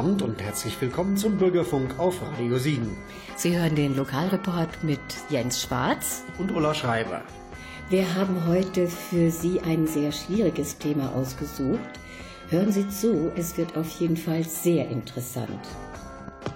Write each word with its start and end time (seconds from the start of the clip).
Abend 0.00 0.22
und 0.22 0.40
herzlich 0.40 0.80
willkommen 0.80 1.18
zum 1.18 1.36
Bürgerfunk 1.36 1.98
auf 1.98 2.22
Radio 2.22 2.56
Siegen. 2.56 2.96
Sie 3.36 3.54
hören 3.54 3.74
den 3.74 3.94
Lokalreport 3.94 4.82
mit 4.82 4.98
Jens 5.28 5.60
Schwarz 5.60 6.24
und 6.38 6.52
Ulla 6.52 6.72
Schreiber. 6.72 7.20
Wir 7.90 8.14
haben 8.14 8.46
heute 8.46 8.86
für 8.88 9.30
Sie 9.30 9.60
ein 9.60 9.86
sehr 9.86 10.10
schwieriges 10.10 10.78
Thema 10.78 11.14
ausgesucht. 11.14 12.00
Hören 12.48 12.72
Sie 12.72 12.88
zu, 12.88 13.30
es 13.36 13.58
wird 13.58 13.76
auf 13.76 13.90
jeden 14.00 14.16
Fall 14.16 14.42
sehr 14.42 14.88
interessant. 14.88 15.60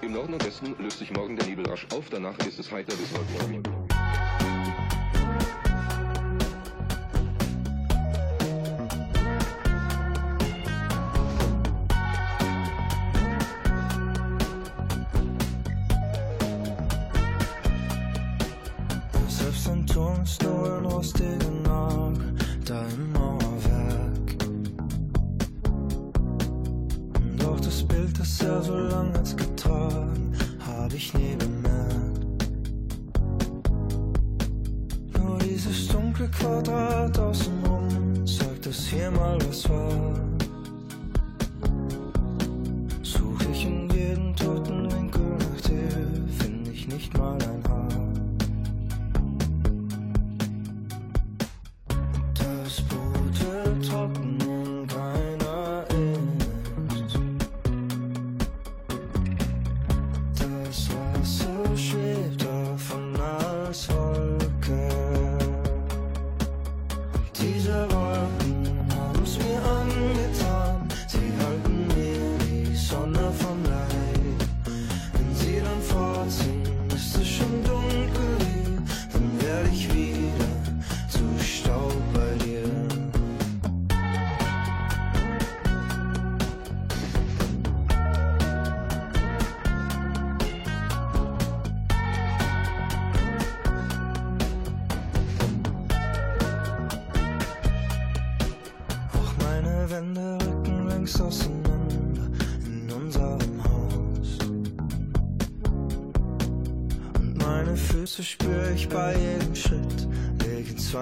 Im 0.00 0.12
Norden 0.12 0.32
und 0.32 0.46
Westen 0.46 0.74
löst 0.78 1.00
sich 1.00 1.12
morgen 1.12 1.36
der 1.36 1.46
Nebel 1.46 1.66
rasch 1.66 1.86
auf, 1.94 2.06
danach 2.08 2.38
ist 2.46 2.58
es 2.58 2.72
heiter 2.72 2.96
bis 2.96 3.12
wolkenreich. 3.12 3.83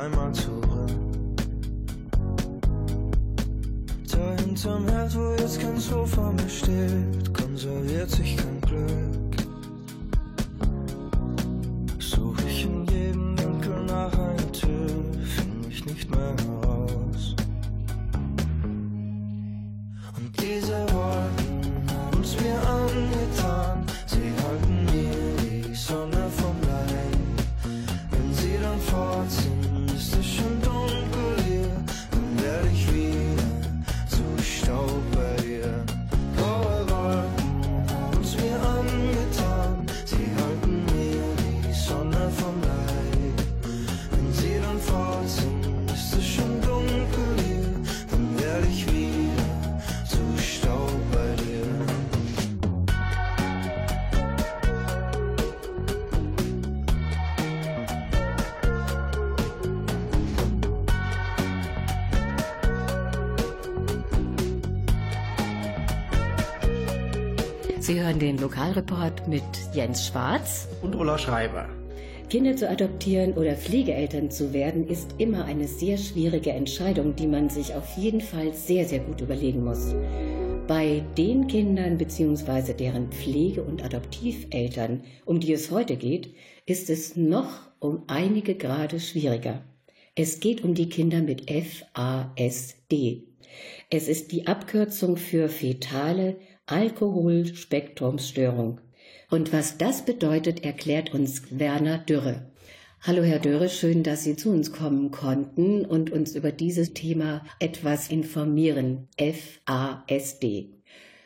time 0.02 0.16
much 0.16 0.41
hören 68.12 68.18
den 68.18 68.38
Lokalreport 68.38 69.26
mit 69.26 69.42
Jens 69.72 70.06
Schwarz. 70.06 70.68
Und 70.82 70.94
Ulla 70.94 71.16
Schreiber. 71.16 71.66
Kinder 72.28 72.54
zu 72.54 72.68
adoptieren 72.68 73.32
oder 73.32 73.54
Pflegeeltern 73.54 74.30
zu 74.30 74.52
werden, 74.52 74.86
ist 74.86 75.14
immer 75.16 75.46
eine 75.46 75.66
sehr 75.66 75.96
schwierige 75.96 76.50
Entscheidung, 76.50 77.16
die 77.16 77.26
man 77.26 77.48
sich 77.48 77.74
auf 77.74 77.96
jeden 77.96 78.20
Fall 78.20 78.52
sehr, 78.52 78.84
sehr 78.84 78.98
gut 78.98 79.22
überlegen 79.22 79.64
muss. 79.64 79.94
Bei 80.68 81.02
den 81.16 81.46
Kindern 81.46 81.96
bzw. 81.96 82.74
deren 82.74 83.10
Pflege- 83.10 83.62
und 83.62 83.82
Adoptiveltern, 83.82 85.04
um 85.24 85.40
die 85.40 85.54
es 85.54 85.70
heute 85.70 85.96
geht, 85.96 86.34
ist 86.66 86.90
es 86.90 87.16
noch 87.16 87.48
um 87.78 88.02
einige 88.08 88.56
Grade 88.56 89.00
schwieriger. 89.00 89.62
Es 90.14 90.40
geht 90.40 90.62
um 90.62 90.74
die 90.74 90.90
Kinder 90.90 91.22
mit 91.22 91.50
FASD. 91.50 93.22
Es 93.88 94.08
ist 94.08 94.32
die 94.32 94.46
Abkürzung 94.46 95.16
für 95.16 95.48
fetale 95.48 96.36
Alkoholspektrumsstörung. 96.66 98.80
Und 99.30 99.52
was 99.52 99.78
das 99.78 100.04
bedeutet, 100.04 100.64
erklärt 100.64 101.14
uns 101.14 101.42
Werner 101.50 101.98
Dürre. 101.98 102.50
Hallo 103.00 103.24
Herr 103.24 103.40
Dürre, 103.40 103.68
schön, 103.68 104.04
dass 104.04 104.22
Sie 104.22 104.36
zu 104.36 104.50
uns 104.50 104.72
kommen 104.72 105.10
konnten 105.10 105.84
und 105.84 106.10
uns 106.10 106.36
über 106.36 106.52
dieses 106.52 106.94
Thema 106.94 107.44
etwas 107.58 108.08
informieren. 108.08 109.08
FASD. 109.18 110.68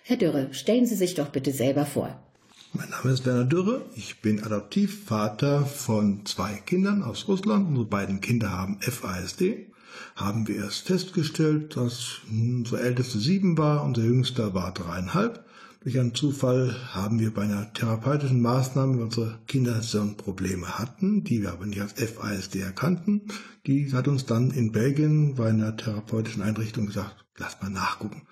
Herr 0.03 0.17
Dürre, 0.17 0.49
stellen 0.53 0.87
Sie 0.87 0.95
sich 0.95 1.15
doch 1.15 1.29
bitte 1.29 1.53
selber 1.53 1.85
vor. 1.85 2.23
Mein 2.73 2.89
Name 2.91 3.13
ist 3.13 3.27
Werner 3.27 3.45
Dürre. 3.45 3.85
Ich 3.95 4.23
bin 4.23 4.43
Adoptivvater 4.43 5.67
von 5.67 6.25
zwei 6.25 6.55
Kindern 6.65 7.03
aus 7.03 7.29
Russland. 7.29 7.69
Unsere 7.69 7.87
beiden 7.87 8.21
Kinder 8.21 8.53
haben 8.53 8.79
FASD. 8.81 9.66
Haben 10.15 10.49
wir 10.49 10.57
erst 10.57 10.87
festgestellt, 10.87 11.77
dass 11.77 12.21
unser 12.31 12.81
älteste 12.81 13.19
sieben 13.19 13.59
war, 13.59 13.85
unser 13.85 14.03
jüngster 14.03 14.55
war 14.55 14.73
dreieinhalb. 14.73 15.45
Durch 15.87 16.01
einen 16.01 16.17
Zufall 16.17 16.75
haben 16.93 17.21
wir 17.21 17.33
bei 17.33 17.43
einer 17.43 17.73
therapeutischen 17.73 18.41
Maßnahme 18.41 19.01
unsere 19.01 19.39
Kinder 19.47 19.81
Probleme 20.17 20.81
hatten, 20.81 21.23
die 21.23 21.43
wir 21.43 21.53
aber 21.53 21.65
nicht 21.65 21.81
als 21.81 21.93
FASD 21.93 22.57
erkannten. 22.57 23.23
Die 23.69 23.93
hat 23.93 24.09
uns 24.09 24.27
dann 24.27 24.51
in 24.51 24.73
Belgien 24.73 25.37
bei 25.37 25.51
einer 25.51 25.77
therapeutischen 25.77 26.43
Einrichtung 26.43 26.87
gesagt, 26.87 27.25
lass 27.37 27.63
mal 27.63 27.71
nachgucken. 27.71 28.23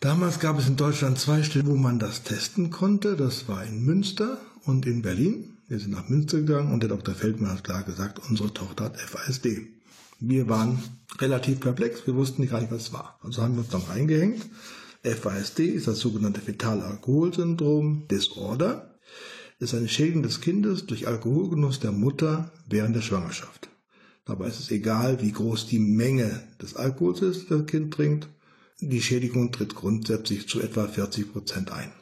Damals 0.00 0.40
gab 0.40 0.58
es 0.58 0.66
in 0.66 0.76
Deutschland 0.76 1.18
zwei 1.18 1.42
Stellen, 1.42 1.66
wo 1.66 1.76
man 1.76 1.98
das 1.98 2.22
testen 2.22 2.70
konnte. 2.70 3.16
Das 3.16 3.48
war 3.48 3.64
in 3.64 3.84
Münster 3.84 4.38
und 4.64 4.86
in 4.86 5.02
Berlin. 5.02 5.58
Wir 5.68 5.78
sind 5.80 5.90
nach 5.90 6.08
Münster 6.08 6.38
gegangen 6.38 6.72
und 6.72 6.82
der 6.82 6.88
Dr. 6.88 7.14
Feldmann 7.14 7.50
hat 7.50 7.64
klar 7.64 7.82
gesagt, 7.82 8.18
unsere 8.30 8.54
Tochter 8.54 8.84
hat 8.84 8.98
FASD. 8.98 9.73
Wir 10.26 10.48
waren 10.48 10.82
relativ 11.18 11.60
perplex, 11.60 12.06
wir 12.06 12.14
wussten 12.14 12.48
gar 12.48 12.60
nicht, 12.60 12.72
was 12.72 12.82
es 12.82 12.92
war. 12.94 13.18
Also 13.22 13.42
haben 13.42 13.54
wir 13.54 13.60
uns 13.60 13.68
dann 13.68 13.82
reingehängt. 13.82 14.46
FASD 15.02 15.66
ist 15.66 15.86
das 15.86 15.98
sogenannte 15.98 16.40
Fetal-Alkoholsyndrom 16.40 18.08
Disorder. 18.08 18.98
Das 19.60 19.72
ist 19.72 19.78
eine 19.78 19.88
Schädigung 19.88 20.22
des 20.22 20.40
Kindes 20.40 20.86
durch 20.86 21.06
Alkoholgenuss 21.06 21.78
der 21.78 21.92
Mutter 21.92 22.52
während 22.66 22.96
der 22.96 23.02
Schwangerschaft. 23.02 23.68
Dabei 24.24 24.46
ist 24.48 24.60
es 24.60 24.70
egal, 24.70 25.20
wie 25.20 25.32
groß 25.32 25.66
die 25.66 25.78
Menge 25.78 26.42
des 26.60 26.74
Alkohols 26.74 27.20
ist, 27.20 27.50
das 27.50 27.66
Kind 27.66 27.92
trinkt. 27.92 28.28
Die 28.80 29.02
Schädigung 29.02 29.52
tritt 29.52 29.74
grundsätzlich 29.74 30.48
zu 30.48 30.62
etwa 30.62 30.88
40 30.88 31.32
Prozent 31.32 31.70
ein. 31.70 31.92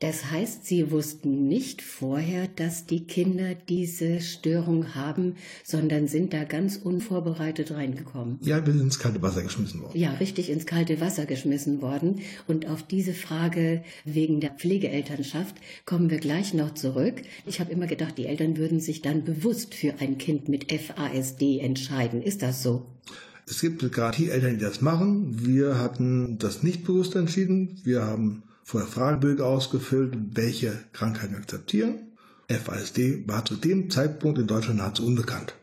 Das 0.00 0.30
heißt, 0.30 0.64
Sie 0.64 0.90
wussten 0.90 1.46
nicht 1.46 1.82
vorher, 1.82 2.48
dass 2.48 2.86
die 2.86 3.04
Kinder 3.04 3.54
diese 3.54 4.22
Störung 4.22 4.94
haben, 4.94 5.34
sondern 5.62 6.08
sind 6.08 6.32
da 6.32 6.44
ganz 6.44 6.76
unvorbereitet 6.76 7.72
reingekommen. 7.72 8.38
Ja, 8.40 8.64
wir 8.64 8.72
sind 8.72 8.82
ins 8.82 8.98
kalte 8.98 9.20
Wasser 9.20 9.42
geschmissen 9.42 9.82
worden. 9.82 9.98
Ja, 9.98 10.12
richtig 10.14 10.48
ins 10.48 10.64
kalte 10.64 11.02
Wasser 11.02 11.26
geschmissen 11.26 11.82
worden. 11.82 12.20
Und 12.48 12.66
auf 12.66 12.82
diese 12.82 13.12
Frage 13.12 13.84
wegen 14.06 14.40
der 14.40 14.52
Pflegeelternschaft 14.52 15.56
kommen 15.84 16.08
wir 16.08 16.18
gleich 16.18 16.54
noch 16.54 16.72
zurück. 16.72 17.20
Ich 17.44 17.60
habe 17.60 17.70
immer 17.70 17.86
gedacht, 17.86 18.16
die 18.16 18.24
Eltern 18.24 18.56
würden 18.56 18.80
sich 18.80 19.02
dann 19.02 19.24
bewusst 19.24 19.74
für 19.74 20.00
ein 20.00 20.16
Kind 20.16 20.48
mit 20.48 20.72
FASD 20.72 21.60
entscheiden. 21.60 22.22
Ist 22.22 22.40
das 22.40 22.62
so? 22.62 22.86
Es 23.46 23.60
gibt 23.60 23.80
gerade 23.92 24.16
die 24.16 24.30
Eltern, 24.30 24.54
die 24.54 24.64
das 24.64 24.80
machen. 24.80 25.44
Wir 25.44 25.78
hatten 25.78 26.38
das 26.38 26.62
nicht 26.62 26.84
bewusst 26.84 27.16
entschieden. 27.16 27.80
Wir 27.84 28.02
haben 28.02 28.44
vorher 28.70 28.88
Fragebögen 28.88 29.44
ausgefüllt, 29.44 30.16
welche 30.32 30.78
Krankheiten 30.92 31.34
akzeptieren. 31.34 32.12
FASD 32.48 33.26
war 33.26 33.44
zu 33.44 33.56
dem 33.56 33.90
Zeitpunkt 33.90 34.38
in 34.38 34.46
Deutschland 34.46 34.78
nahezu 34.78 35.04
unbekannt. 35.04 35.54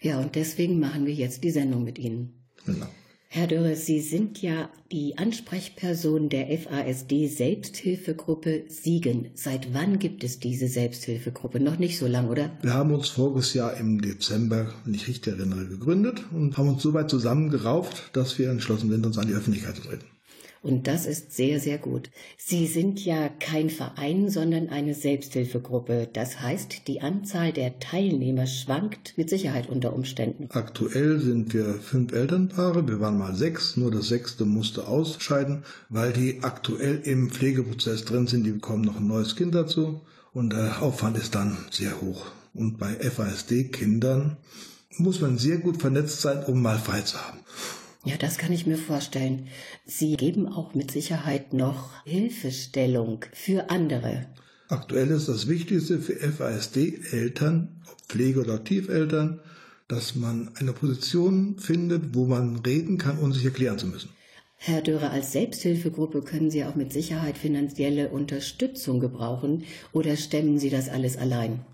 Ja, 0.00 0.18
und 0.18 0.34
deswegen 0.34 0.80
machen 0.80 1.04
wir 1.04 1.12
jetzt 1.12 1.44
die 1.44 1.50
Sendung 1.50 1.84
mit 1.84 1.98
Ihnen. 1.98 2.32
Genau. 2.64 2.86
Herr 3.28 3.46
Dörre, 3.46 3.76
Sie 3.76 4.00
sind 4.00 4.40
ja 4.40 4.70
die 4.90 5.18
Ansprechperson 5.18 6.30
der 6.30 6.46
FASD 6.58 7.28
Selbsthilfegruppe 7.28 8.64
Siegen. 8.68 9.28
Seit 9.34 9.74
wann 9.74 9.98
gibt 9.98 10.24
es 10.24 10.38
diese 10.38 10.68
Selbsthilfegruppe? 10.68 11.60
Noch 11.60 11.78
nicht 11.78 11.98
so 11.98 12.06
lang, 12.06 12.28
oder? 12.28 12.50
Wir 12.62 12.72
haben 12.72 12.94
uns 12.94 13.08
voriges 13.08 13.52
Jahr 13.52 13.76
im 13.76 14.00
Dezember, 14.00 14.72
wenn 14.84 14.94
ich 14.94 15.08
richtig 15.08 15.34
erinnere, 15.34 15.66
gegründet 15.66 16.24
und 16.32 16.56
haben 16.56 16.68
uns 16.68 16.82
so 16.82 16.94
weit 16.94 17.10
zusammengerauft, 17.10 18.10
dass 18.14 18.38
wir 18.38 18.48
entschlossen 18.48 18.90
sind, 18.90 19.04
uns 19.04 19.18
an 19.18 19.26
die 19.26 19.34
Öffentlichkeit 19.34 19.76
zu 19.76 19.82
treten. 19.82 20.06
Und 20.66 20.88
das 20.88 21.06
ist 21.06 21.32
sehr, 21.32 21.60
sehr 21.60 21.78
gut. 21.78 22.10
Sie 22.36 22.66
sind 22.66 23.04
ja 23.04 23.28
kein 23.28 23.70
Verein, 23.70 24.28
sondern 24.30 24.68
eine 24.68 24.94
Selbsthilfegruppe. 24.94 26.08
Das 26.12 26.40
heißt, 26.40 26.88
die 26.88 27.02
Anzahl 27.02 27.52
der 27.52 27.78
Teilnehmer 27.78 28.48
schwankt 28.48 29.14
mit 29.16 29.30
Sicherheit 29.30 29.68
unter 29.68 29.92
Umständen. 29.92 30.48
Aktuell 30.50 31.20
sind 31.20 31.54
wir 31.54 31.74
fünf 31.74 32.12
Elternpaare. 32.12 32.88
Wir 32.88 32.98
waren 32.98 33.16
mal 33.16 33.36
sechs, 33.36 33.76
nur 33.76 33.92
das 33.92 34.08
sechste 34.08 34.44
musste 34.44 34.88
ausscheiden, 34.88 35.62
weil 35.88 36.12
die 36.12 36.42
aktuell 36.42 37.00
im 37.04 37.30
Pflegeprozess 37.30 38.04
drin 38.04 38.26
sind. 38.26 38.42
Die 38.42 38.50
bekommen 38.50 38.82
noch 38.82 38.96
ein 38.96 39.06
neues 39.06 39.36
Kind 39.36 39.54
dazu 39.54 40.00
und 40.32 40.52
der 40.52 40.82
Aufwand 40.82 41.16
ist 41.16 41.36
dann 41.36 41.56
sehr 41.70 42.00
hoch. 42.00 42.26
Und 42.54 42.78
bei 42.78 42.92
FASD-Kindern 42.92 44.36
muss 44.98 45.20
man 45.20 45.38
sehr 45.38 45.58
gut 45.58 45.80
vernetzt 45.80 46.22
sein, 46.22 46.42
um 46.42 46.60
mal 46.60 46.78
frei 46.78 47.02
zu 47.02 47.18
haben. 47.18 47.38
Ja, 48.06 48.16
das 48.16 48.38
kann 48.38 48.52
ich 48.52 48.68
mir 48.68 48.78
vorstellen. 48.78 49.48
Sie 49.84 50.16
geben 50.16 50.46
auch 50.46 50.74
mit 50.74 50.92
Sicherheit 50.92 51.52
noch 51.52 51.90
Hilfestellung 52.04 53.24
für 53.32 53.68
andere. 53.68 54.26
Aktuell 54.68 55.10
ist 55.10 55.28
das 55.28 55.48
Wichtigste 55.48 55.98
für 55.98 56.14
FASD-Eltern, 56.14 57.82
ob 57.90 58.00
Pflege- 58.02 58.42
oder 58.42 58.54
Aktiveltern, 58.54 59.40
dass 59.88 60.14
man 60.14 60.52
eine 60.54 60.72
Position 60.72 61.58
findet, 61.58 62.14
wo 62.14 62.26
man 62.26 62.60
reden 62.60 62.96
kann, 62.96 63.18
ohne 63.18 63.34
sich 63.34 63.44
erklären 63.44 63.76
zu 63.76 63.88
müssen. 63.88 64.10
Herr 64.54 64.82
Dörer, 64.82 65.10
als 65.10 65.32
Selbsthilfegruppe 65.32 66.22
können 66.22 66.52
Sie 66.52 66.64
auch 66.64 66.76
mit 66.76 66.92
Sicherheit 66.92 67.36
finanzielle 67.36 68.10
Unterstützung 68.10 69.00
gebrauchen 69.00 69.64
oder 69.92 70.16
stemmen 70.16 70.60
Sie 70.60 70.70
das 70.70 70.88
alles 70.88 71.16
allein? 71.16 71.66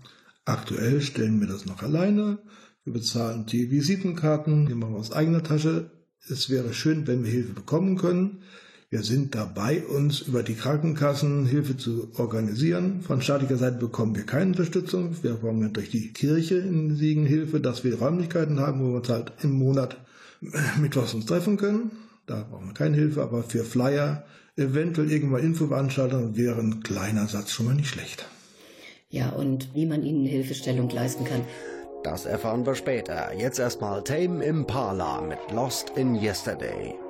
Aktuell 0.45 0.99
stellen 1.01 1.39
wir 1.39 1.47
das 1.47 1.67
noch 1.67 1.83
alleine. 1.83 2.39
Wir 2.85 2.93
bezahlen 2.93 3.45
die 3.45 3.69
Visitenkarten, 3.69 4.65
die 4.65 4.73
machen 4.73 4.93
wir 4.93 4.99
aus 4.99 5.11
eigener 5.11 5.43
Tasche. 5.43 5.91
Es 6.29 6.49
wäre 6.49 6.73
schön, 6.73 7.05
wenn 7.05 7.25
wir 7.25 7.31
Hilfe 7.31 7.53
bekommen 7.53 7.97
können. 7.97 8.43
Wir 8.89 9.03
sind 9.03 9.35
dabei, 9.35 9.83
uns 9.83 10.21
über 10.21 10.41
die 10.43 10.53
Krankenkassen 10.53 11.45
Hilfe 11.45 11.75
zu 11.75 12.11
organisieren. 12.15 13.01
Von 13.01 13.21
staatlicher 13.21 13.57
Seite 13.57 13.77
bekommen 13.77 14.15
wir 14.15 14.23
keine 14.23 14.51
Unterstützung. 14.51 15.17
Wir 15.21 15.33
bekommen 15.33 15.73
durch 15.73 15.89
die 15.89 16.13
Kirche 16.13 16.59
in 16.59 16.95
Siegen 16.95 17.25
Hilfe, 17.25 17.59
dass 17.59 17.83
wir 17.83 17.97
Räumlichkeiten 17.97 18.59
haben, 18.59 18.81
wo 18.81 18.91
wir 18.91 18.97
uns 18.99 19.09
halt 19.09 19.33
im 19.41 19.51
Monat 19.51 19.97
mittwochs 20.79 21.13
uns 21.13 21.25
treffen 21.25 21.57
können. 21.57 21.91
Da 22.25 22.47
brauchen 22.49 22.67
wir 22.67 22.73
keine 22.73 22.95
Hilfe, 22.95 23.21
aber 23.21 23.43
für 23.43 23.65
Flyer, 23.65 24.23
eventuell 24.55 25.11
irgendwann 25.11 25.43
Infoveranstaltungen 25.43 26.37
wäre 26.37 26.59
ein 26.61 26.83
kleiner 26.83 27.27
Satz 27.27 27.51
schon 27.51 27.65
mal 27.65 27.75
nicht 27.75 27.89
schlecht. 27.89 28.25
Ja, 29.09 29.29
und 29.29 29.75
wie 29.75 29.85
man 29.85 30.03
ihnen 30.03 30.25
Hilfestellung 30.25 30.89
leisten 30.89 31.25
kann. 31.25 31.41
Das 32.03 32.25
erfahren 32.25 32.65
wir 32.65 32.75
später. 32.75 33.33
Jetzt 33.33 33.59
erstmal 33.59 34.03
Tame 34.03 34.43
Impala 34.43 35.21
mit 35.21 35.39
Lost 35.51 35.93
in 35.95 36.15
Yesterday. 36.15 37.02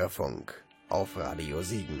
Bürgerfunk 0.00 0.64
auf 0.88 1.14
Radio 1.18 1.60
Siegen. 1.60 1.99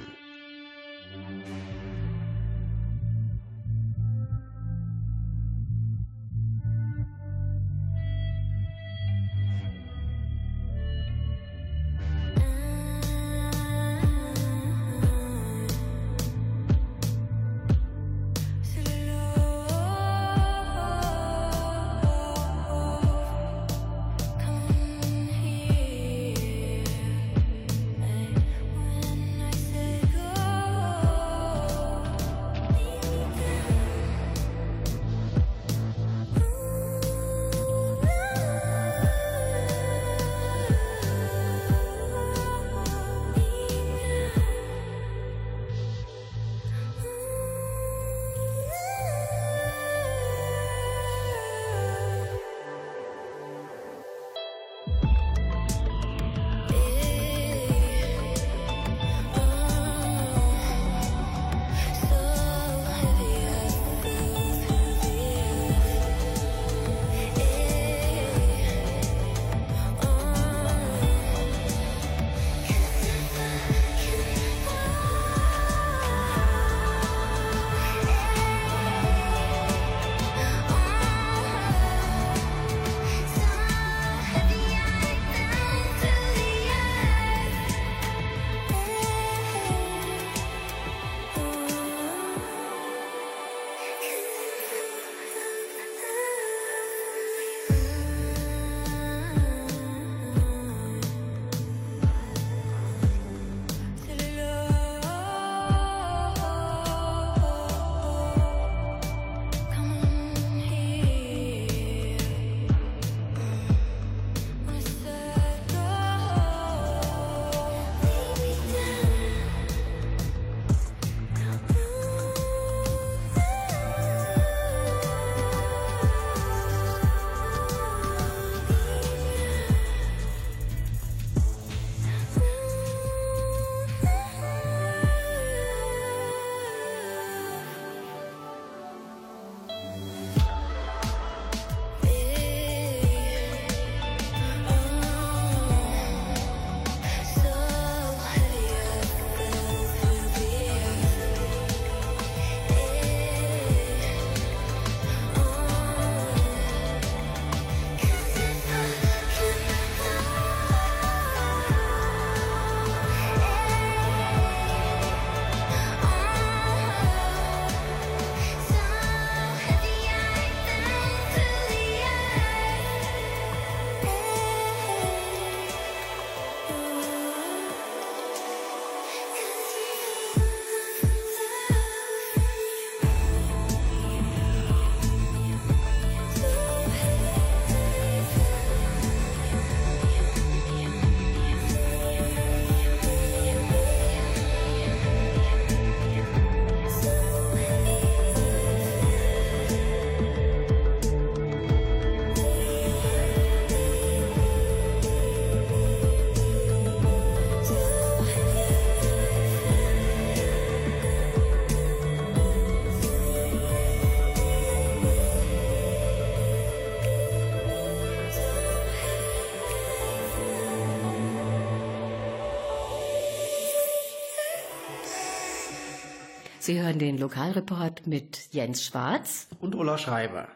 Sie 226.70 226.80
hören 226.80 227.00
den 227.00 227.18
Lokalreport 227.18 228.06
mit 228.06 228.52
Jens 228.52 228.84
Schwarz. 228.84 229.48
und 229.58 229.74
Ulla 229.74 229.98
Schreiber. 229.98 230.46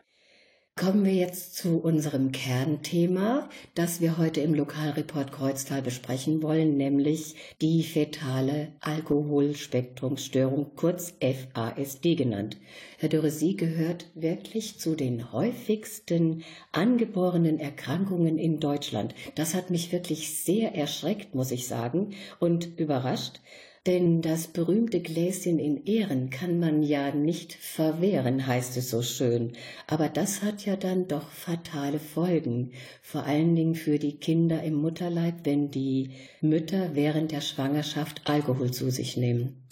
Kommen 0.76 1.04
wir 1.04 1.12
jetzt 1.12 1.56
zu 1.56 1.80
unserem 1.80 2.30
Kernthema, 2.30 3.49
das 3.75 4.00
wir 4.00 4.16
heute 4.16 4.40
im 4.40 4.54
Lokalreport 4.54 5.33
Kreuztal 5.33 5.83
besprechen 5.83 6.40
wollen, 6.40 6.76
nämlich 6.76 7.35
die 7.61 7.83
fetale 7.83 8.75
Alkoholspektrumsstörung, 8.78 10.76
kurz 10.76 11.14
FASD 11.21 12.14
genannt. 12.14 12.59
Herr 12.99 13.09
Dürre, 13.09 13.33
Sie 13.33 13.56
gehört 13.56 14.06
wirklich 14.14 14.78
zu 14.78 14.94
den 14.94 15.33
häufigsten 15.33 16.44
angeborenen 16.71 17.59
Erkrankungen 17.59 18.38
in 18.38 18.61
Deutschland. 18.61 19.16
Das 19.35 19.52
hat 19.52 19.71
mich 19.71 19.90
wirklich 19.90 20.44
sehr 20.44 20.76
erschreckt, 20.76 21.35
muss 21.35 21.50
ich 21.50 21.66
sagen, 21.66 22.14
und 22.38 22.78
überrascht. 22.78 23.40
Denn 23.86 24.22
das 24.22 24.46
berühmte 24.46 25.00
Gläschen 25.00 25.58
in 25.58 25.84
Ehren 25.84 26.30
kann 26.30 26.58
man 26.58 26.82
ja 26.82 27.14
nicht 27.14 27.52
verwehren, 27.52 28.46
heißt 28.46 28.78
es 28.78 28.88
so 28.88 29.02
schön. 29.02 29.52
Aber 29.86 30.08
das 30.08 30.40
hat 30.40 30.64
ja 30.64 30.76
dann 30.76 31.06
doch 31.06 31.28
fatale 31.28 32.00
Folgen, 32.00 32.72
vor 33.02 33.24
allen 33.24 33.54
Dingen 33.54 33.74
für 33.74 33.98
die 33.98 34.16
Kinder 34.16 34.62
im 34.62 34.74
Mutterleib, 34.74 35.44
wenn 35.44 35.70
die 35.70 36.12
Mütter 36.40 36.94
während 36.94 37.30
der 37.30 37.42
Schwangerschaft 37.42 38.22
Alkohol 38.24 38.70
zu 38.70 38.90
sich 38.90 39.18
nehmen. 39.18 39.66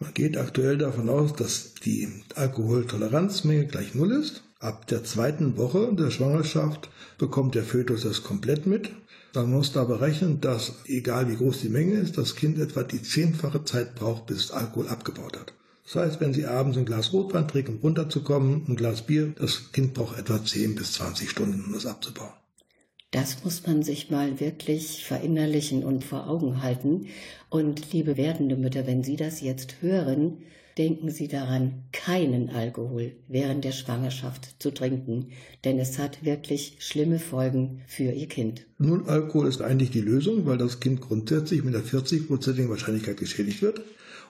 Man 0.00 0.12
geht 0.14 0.36
aktuell 0.36 0.76
davon 0.76 1.08
aus, 1.08 1.34
dass 1.34 1.74
die 1.74 2.08
Alkoholtoleranzmenge 2.34 3.66
gleich 3.66 3.94
null 3.94 4.10
ist. 4.10 4.42
Ab 4.58 4.88
der 4.88 5.04
zweiten 5.04 5.56
Woche 5.56 5.94
der 5.94 6.10
Schwangerschaft 6.10 6.90
bekommt 7.18 7.54
der 7.54 7.62
Fötus 7.62 8.02
das 8.02 8.24
komplett 8.24 8.66
mit 8.66 8.90
man 9.34 9.50
muss 9.50 9.72
da 9.72 9.84
berechnen, 9.84 10.40
dass, 10.40 10.74
egal 10.86 11.28
wie 11.28 11.36
groß 11.36 11.60
die 11.60 11.68
Menge 11.68 11.94
ist, 11.94 12.16
das 12.18 12.36
Kind 12.36 12.58
etwa 12.58 12.82
die 12.82 13.02
zehnfache 13.02 13.64
Zeit 13.64 13.94
braucht, 13.94 14.26
bis 14.26 14.50
Alkohol 14.50 14.88
abgebaut 14.88 15.38
hat. 15.38 15.52
Das 15.84 15.96
heißt, 15.96 16.20
wenn 16.20 16.32
Sie 16.32 16.46
abends 16.46 16.78
ein 16.78 16.86
Glas 16.86 17.12
Rotwein 17.12 17.46
trinken, 17.46 17.76
um 17.76 17.80
runterzukommen, 17.80 18.64
ein 18.68 18.76
Glas 18.76 19.02
Bier, 19.02 19.34
das 19.38 19.72
Kind 19.72 19.94
braucht 19.94 20.18
etwa 20.18 20.42
10 20.42 20.74
bis 20.74 20.92
20 20.92 21.28
Stunden, 21.28 21.64
um 21.66 21.72
das 21.72 21.86
abzubauen. 21.86 22.32
Das 23.10 23.44
muss 23.44 23.66
man 23.66 23.82
sich 23.82 24.10
mal 24.10 24.40
wirklich 24.40 25.04
verinnerlichen 25.04 25.84
und 25.84 26.04
vor 26.04 26.28
Augen 26.28 26.62
halten. 26.62 27.06
Und 27.48 27.92
liebe 27.92 28.16
werdende 28.16 28.56
Mütter, 28.56 28.86
wenn 28.86 29.04
Sie 29.04 29.16
das 29.16 29.40
jetzt 29.40 29.82
hören, 29.82 30.38
denken 30.78 31.10
Sie 31.10 31.28
daran, 31.28 31.84
keinen 31.92 32.50
Alkohol 32.50 33.12
während 33.28 33.64
der 33.64 33.72
Schwangerschaft 33.72 34.56
zu 34.58 34.72
trinken, 34.72 35.28
denn 35.64 35.78
es 35.78 35.98
hat 35.98 36.24
wirklich 36.24 36.76
schlimme 36.80 37.18
Folgen 37.18 37.82
für 37.86 38.12
Ihr 38.12 38.28
Kind. 38.28 38.66
Null 38.78 39.04
Alkohol 39.06 39.46
ist 39.46 39.62
eigentlich 39.62 39.90
die 39.90 40.00
Lösung, 40.00 40.46
weil 40.46 40.58
das 40.58 40.80
Kind 40.80 41.00
grundsätzlich 41.00 41.64
mit 41.64 41.74
einer 41.74 41.84
40-prozentigen 41.84 42.68
Wahrscheinlichkeit 42.68 43.16
geschädigt 43.16 43.62
wird. 43.62 43.82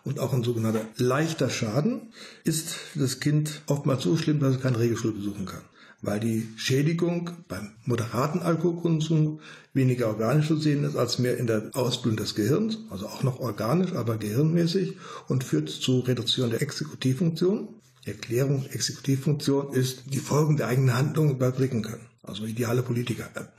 Und 0.04 0.20
auch 0.20 0.34
ein 0.34 0.42
sogenannter 0.42 0.86
leichter 0.98 1.48
Schaden 1.48 2.12
ist 2.44 2.76
das 2.94 3.20
Kind 3.20 3.62
oftmals 3.66 4.02
so 4.02 4.18
schlimm, 4.18 4.38
dass 4.38 4.56
es 4.56 4.60
keine 4.60 4.78
Regelschule 4.78 5.14
besuchen 5.14 5.46
kann 5.46 5.62
weil 6.06 6.20
die 6.20 6.48
Schädigung 6.56 7.30
beim 7.48 7.72
moderaten 7.84 8.40
Alkoholkonsum 8.40 9.40
weniger 9.72 10.08
organisch 10.08 10.48
zu 10.48 10.56
sehen 10.56 10.84
ist 10.84 10.96
als 10.96 11.18
mehr 11.18 11.36
in 11.38 11.46
der 11.46 11.70
Ausbildung 11.72 12.16
des 12.18 12.34
Gehirns, 12.34 12.78
also 12.90 13.06
auch 13.06 13.22
noch 13.22 13.40
organisch, 13.40 13.92
aber 13.92 14.16
gehirnmäßig 14.18 14.96
und 15.28 15.44
führt 15.44 15.68
zu 15.68 16.00
Reduktion 16.00 16.50
der 16.50 16.62
Exekutivfunktion. 16.62 17.68
Erklärung 18.04 18.66
Exekutivfunktion 18.66 19.72
ist 19.72 20.02
die 20.12 20.18
Folgen 20.18 20.56
der 20.56 20.68
eigenen 20.68 20.94
Handlung 20.96 21.30
überblicken 21.30 21.82
können. 21.82 22.06
Also 22.22 22.44
ideale 22.44 22.82
Politiker. 22.82 23.30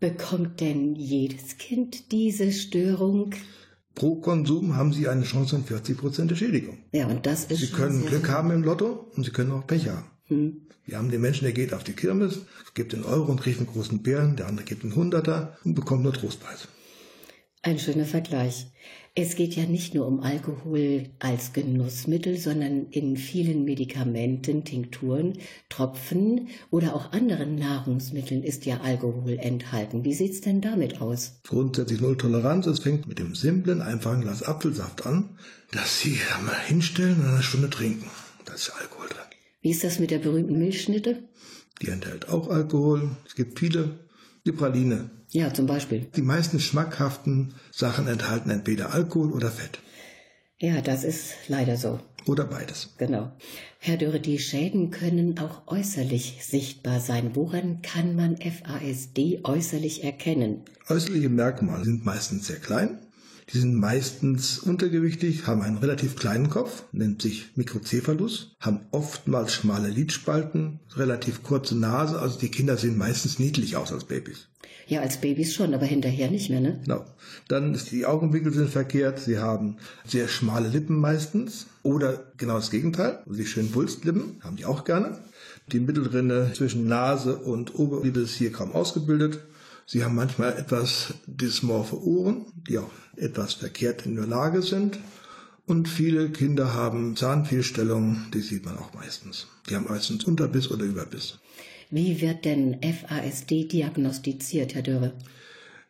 Bekommt 0.00 0.60
denn 0.60 0.94
jedes 0.94 1.58
Kind 1.58 2.10
diese 2.12 2.52
Störung? 2.52 3.34
Pro 3.94 4.16
Konsum 4.16 4.76
haben 4.76 4.92
Sie 4.92 5.08
eine 5.08 5.24
Chance 5.24 5.56
von 5.56 5.64
40 5.64 5.98
Prozent 5.98 6.30
der 6.30 6.36
Schädigung. 6.36 6.78
Ja, 6.92 7.06
und 7.06 7.26
das 7.26 7.44
ist 7.44 7.60
Sie 7.60 7.70
können 7.70 8.06
Glück 8.06 8.28
haben 8.28 8.50
im 8.50 8.62
Lotto 8.62 9.10
und 9.16 9.24
Sie 9.24 9.30
können 9.30 9.52
auch 9.52 9.66
Pech 9.66 9.88
haben. 9.88 10.06
Hm. 10.26 10.62
Wir 10.86 10.98
haben 10.98 11.10
den 11.10 11.20
Menschen, 11.20 11.44
der 11.44 11.52
geht 11.52 11.74
auf 11.74 11.84
die 11.84 11.92
Kirmes, 11.92 12.40
gibt 12.74 12.92
den 12.92 13.04
Euro 13.04 13.30
und 13.30 13.40
kriegt 13.40 13.58
einen 13.58 13.66
großen 13.66 14.02
Bären, 14.02 14.36
der 14.36 14.48
andere 14.48 14.64
gibt 14.64 14.82
einen 14.82 14.94
Hunderter 14.94 15.56
und 15.64 15.74
bekommt 15.74 16.02
nur 16.02 16.12
Trostpreis. 16.12 16.68
Ein 17.62 17.78
schöner 17.78 18.06
Vergleich. 18.06 18.68
Es 19.14 19.36
geht 19.36 19.54
ja 19.54 19.64
nicht 19.64 19.94
nur 19.94 20.06
um 20.06 20.20
Alkohol 20.20 21.10
als 21.18 21.52
Genussmittel, 21.52 22.38
sondern 22.38 22.86
in 22.86 23.18
vielen 23.18 23.66
Medikamenten, 23.66 24.64
Tinkturen, 24.64 25.36
Tropfen 25.68 26.48
oder 26.70 26.94
auch 26.94 27.12
anderen 27.12 27.56
Nahrungsmitteln 27.56 28.42
ist 28.44 28.64
ja 28.64 28.80
Alkohol 28.80 29.36
enthalten. 29.38 30.04
Wie 30.04 30.14
sieht's 30.14 30.40
denn 30.40 30.62
damit 30.62 31.02
aus? 31.02 31.40
Grundsätzlich 31.46 32.00
Null 32.00 32.16
Toleranz. 32.16 32.66
Es 32.66 32.78
fängt 32.78 33.06
mit 33.06 33.18
dem 33.18 33.34
simplen, 33.34 33.82
einfachen 33.82 34.22
Glas 34.22 34.42
Apfelsaft 34.42 35.04
an, 35.04 35.36
das 35.70 36.00
Sie 36.00 36.16
einmal 36.38 36.58
hinstellen 36.66 37.20
und 37.20 37.26
eine 37.26 37.42
Stunde 37.42 37.68
trinken. 37.68 38.08
Da 38.46 38.54
ist 38.54 38.72
Alkohol 38.80 39.08
drin. 39.08 39.18
Wie 39.60 39.70
ist 39.72 39.84
das 39.84 39.98
mit 39.98 40.10
der 40.10 40.20
berühmten 40.20 40.58
Milchschnitte? 40.58 41.24
Die 41.82 41.88
enthält 41.88 42.30
auch 42.30 42.48
Alkohol. 42.48 43.10
Es 43.26 43.34
gibt 43.34 43.58
viele. 43.58 43.98
Die 44.46 44.52
Praline 44.52 45.10
ja, 45.32 45.54
zum 45.54 45.66
Beispiel. 45.66 46.06
Die 46.16 46.22
meisten 46.22 46.58
schmackhaften 46.58 47.54
Sachen 47.70 48.08
enthalten 48.08 48.50
entweder 48.50 48.92
Alkohol 48.92 49.32
oder 49.32 49.50
Fett. 49.50 49.78
Ja, 50.58 50.80
das 50.80 51.04
ist 51.04 51.34
leider 51.48 51.76
so. 51.76 52.00
Oder 52.26 52.44
beides. 52.44 52.94
Genau. 52.98 53.32
Herr 53.78 53.96
Dürre, 53.96 54.20
die 54.20 54.38
Schäden 54.38 54.90
können 54.90 55.38
auch 55.38 55.68
äußerlich 55.68 56.40
sichtbar 56.44 57.00
sein. 57.00 57.30
Woran 57.34 57.80
kann 57.80 58.14
man 58.14 58.36
FASD 58.36 59.40
äußerlich 59.44 60.04
erkennen? 60.04 60.64
Äußerliche 60.88 61.30
Merkmale 61.30 61.84
sind 61.84 62.04
meistens 62.04 62.48
sehr 62.48 62.58
klein. 62.58 62.98
Die 63.52 63.58
sind 63.58 63.74
meistens 63.74 64.60
untergewichtig, 64.60 65.46
haben 65.46 65.62
einen 65.62 65.78
relativ 65.78 66.14
kleinen 66.14 66.50
Kopf, 66.50 66.84
nennt 66.92 67.20
sich 67.20 67.48
Mikrocephalus, 67.56 68.54
haben 68.60 68.80
oftmals 68.92 69.52
schmale 69.52 69.88
Lidspalten, 69.88 70.78
relativ 70.94 71.42
kurze 71.42 71.76
Nase, 71.76 72.20
also 72.20 72.38
die 72.38 72.50
Kinder 72.50 72.76
sehen 72.76 72.96
meistens 72.96 73.40
niedlich 73.40 73.76
aus 73.76 73.92
als 73.92 74.04
Babys. 74.04 74.46
Ja, 74.86 75.00
als 75.00 75.20
Babys 75.20 75.54
schon, 75.54 75.72
aber 75.72 75.86
hinterher 75.86 76.30
nicht 76.30 76.50
mehr, 76.50 76.60
ne? 76.60 76.80
Genau. 76.82 77.04
Dann 77.46 77.74
ist 77.74 77.92
die 77.92 78.06
Augenwinkel 78.06 78.52
sind 78.52 78.70
verkehrt. 78.70 79.20
Sie 79.20 79.38
haben 79.38 79.76
sehr 80.04 80.26
schmale 80.26 80.68
Lippen 80.68 80.96
meistens. 80.96 81.66
Oder 81.84 82.24
genau 82.38 82.56
das 82.56 82.72
Gegenteil. 82.72 83.22
Die 83.26 83.46
schönen 83.46 83.72
Wulstlippen 83.72 84.40
haben 84.42 84.56
die 84.56 84.64
auch 84.64 84.84
gerne. 84.84 85.18
Die 85.70 85.78
Mittelrinne 85.78 86.50
zwischen 86.54 86.88
Nase 86.88 87.36
und 87.36 87.78
Oberlippe 87.78 88.20
ist 88.20 88.34
hier 88.34 88.50
kaum 88.50 88.72
ausgebildet. 88.72 89.38
Sie 89.92 90.04
haben 90.04 90.14
manchmal 90.14 90.56
etwas 90.56 91.14
dysmorphe 91.26 92.00
Ohren, 92.00 92.46
die 92.54 92.78
auch 92.78 92.92
etwas 93.16 93.54
verkehrt 93.54 94.06
in 94.06 94.14
der 94.14 94.28
Lage 94.28 94.62
sind. 94.62 95.00
Und 95.66 95.88
viele 95.88 96.30
Kinder 96.30 96.74
haben 96.74 97.16
Zahnfehlstellungen, 97.16 98.28
die 98.32 98.38
sieht 98.38 98.64
man 98.66 98.78
auch 98.78 98.94
meistens. 98.94 99.48
Die 99.68 99.74
haben 99.74 99.88
meistens 99.88 100.22
Unterbiss 100.22 100.70
oder 100.70 100.84
Überbiss. 100.84 101.40
Wie 101.90 102.20
wird 102.20 102.44
denn 102.44 102.78
FASD 102.80 103.64
diagnostiziert, 103.64 104.76
Herr 104.76 104.82
Dürre? 104.82 105.12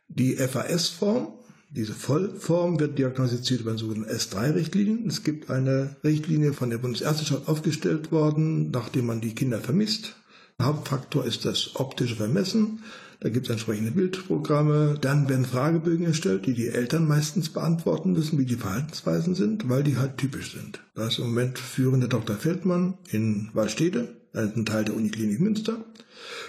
Die 0.08 0.34
FAS-Form, 0.34 1.34
diese 1.68 1.92
Vollform 1.92 2.80
wird 2.80 2.98
diagnostiziert 2.98 3.60
über 3.60 3.72
den 3.72 3.78
sogenannten 3.78 4.16
S3-Richtlinien. 4.16 5.06
Es 5.08 5.24
gibt 5.24 5.50
eine 5.50 5.96
Richtlinie 6.02 6.54
von 6.54 6.70
der 6.70 6.78
Bundesärzteschaft 6.78 7.48
aufgestellt 7.48 8.12
worden, 8.12 8.70
nachdem 8.70 9.04
man 9.04 9.20
die 9.20 9.34
Kinder 9.34 9.60
vermisst. 9.60 10.16
Hauptfaktor 10.64 11.24
ist 11.24 11.44
das 11.44 11.72
optische 11.74 12.16
Vermessen. 12.16 12.82
Da 13.20 13.28
gibt 13.28 13.46
es 13.46 13.50
entsprechende 13.50 13.90
Bildprogramme. 13.90 14.96
Dann 15.00 15.28
werden 15.28 15.44
Fragebögen 15.44 16.06
erstellt, 16.06 16.46
die 16.46 16.54
die 16.54 16.68
Eltern 16.68 17.06
meistens 17.06 17.50
beantworten 17.50 18.12
müssen, 18.12 18.38
wie 18.38 18.46
die 18.46 18.56
Verhaltensweisen 18.56 19.34
sind, 19.34 19.68
weil 19.68 19.82
die 19.82 19.98
halt 19.98 20.16
typisch 20.16 20.52
sind. 20.54 20.80
Da 20.94 21.08
ist 21.08 21.18
im 21.18 21.26
Moment 21.26 21.58
führende 21.58 22.08
Dr. 22.08 22.36
Feldmann 22.36 22.94
in 23.10 23.50
Wallstede 23.52 24.08
ein 24.32 24.64
Teil 24.64 24.84
der 24.84 24.96
Uniklinik 24.96 25.40
Münster. 25.40 25.84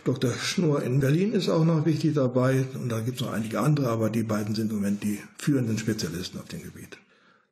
Dr. 0.05 0.31
Schnur 0.31 0.83
in 0.83 0.99
Berlin 0.99 1.33
ist 1.33 1.49
auch 1.49 1.65
noch 1.65 1.85
wichtig 1.85 2.13
dabei 2.13 2.65
und 2.75 2.89
da 2.89 2.99
gibt 2.99 3.19
es 3.19 3.25
noch 3.25 3.33
einige 3.33 3.59
andere, 3.59 3.89
aber 3.89 4.09
die 4.09 4.23
beiden 4.23 4.55
sind 4.55 4.71
im 4.71 4.77
Moment 4.77 5.03
die 5.03 5.19
führenden 5.37 5.77
Spezialisten 5.77 6.39
auf 6.39 6.45
dem 6.45 6.61
Gebiet. 6.61 6.97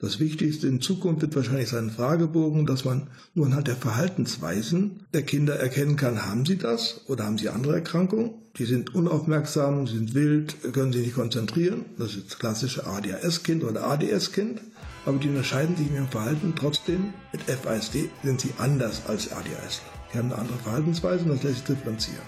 Das 0.02 0.22
Wichtigste 0.22 0.66
in 0.66 0.80
Zukunft 0.80 1.22
wird 1.24 1.36
wahrscheinlich 1.36 1.68
sein 1.68 1.90
Fragebogen, 1.90 2.66
dass 2.66 2.86
man 2.86 3.08
nur 3.34 3.48
anhand 3.48 3.68
der 3.68 3.76
Verhaltensweisen 3.76 5.02
der 5.14 5.24
Kinder 5.24 5.56
erkennen 5.56 5.98
kann, 5.98 6.26
haben 6.26 6.46
sie 6.46 6.58
das 6.58 7.02
oder 7.08 7.26
haben 7.26 7.38
sie 7.38 7.50
andere 7.50 7.76
Erkrankungen. 7.76 8.32
Die 8.58 8.64
sind 8.64 8.96
unaufmerksam, 8.96 9.88
sind 9.88 10.14
wild, 10.14 10.56
können 10.72 10.94
sich 10.94 11.04
nicht 11.04 11.16
konzentrieren. 11.16 11.84
Das 11.98 12.16
ist 12.16 12.28
das 12.28 12.40
klassische 12.40 12.88
ADHS-Kind 12.88 13.66
oder 13.66 13.88
ADS-Kind. 13.88 14.62
Aber 15.06 15.18
die 15.18 15.28
unterscheiden 15.28 15.76
sich 15.76 15.88
in 15.88 15.96
ihrem 15.96 16.08
Verhalten 16.08 16.54
trotzdem. 16.56 17.14
Mit 17.34 17.42
FASD 17.42 18.10
sind 18.24 18.40
sie 18.40 18.54
anders 18.58 19.02
als 19.06 19.34
ADHS. 19.34 19.82
Die 20.14 20.18
haben 20.18 20.32
eine 20.32 20.42
andere 20.42 20.60
Verhaltensweise 20.60 21.26
und 21.26 21.32
das 21.32 21.44
lässt 21.44 21.68
sich 21.68 21.76
differenzieren. 21.76 22.24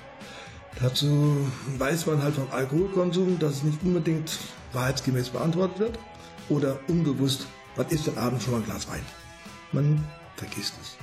Dazu 0.81 1.37
weiß 1.77 2.05
man 2.07 2.21
halt 2.21 2.35
vom 2.35 2.51
Alkoholkonsum, 2.51 3.39
dass 3.39 3.57
es 3.57 3.63
nicht 3.63 3.81
unbedingt 3.83 4.39
wahrheitsgemäß 4.73 5.29
beantwortet 5.29 5.79
wird 5.79 5.99
oder 6.49 6.77
unbewusst, 6.89 7.47
was 7.75 7.91
ist 7.91 8.07
denn 8.07 8.17
abends 8.17 8.43
schon 8.43 8.53
mal 8.53 8.59
ein 8.59 8.65
Glas 8.65 8.87
Wein? 8.89 9.05
Man 9.71 10.03
vergisst 10.35 10.73
es. 10.81 10.97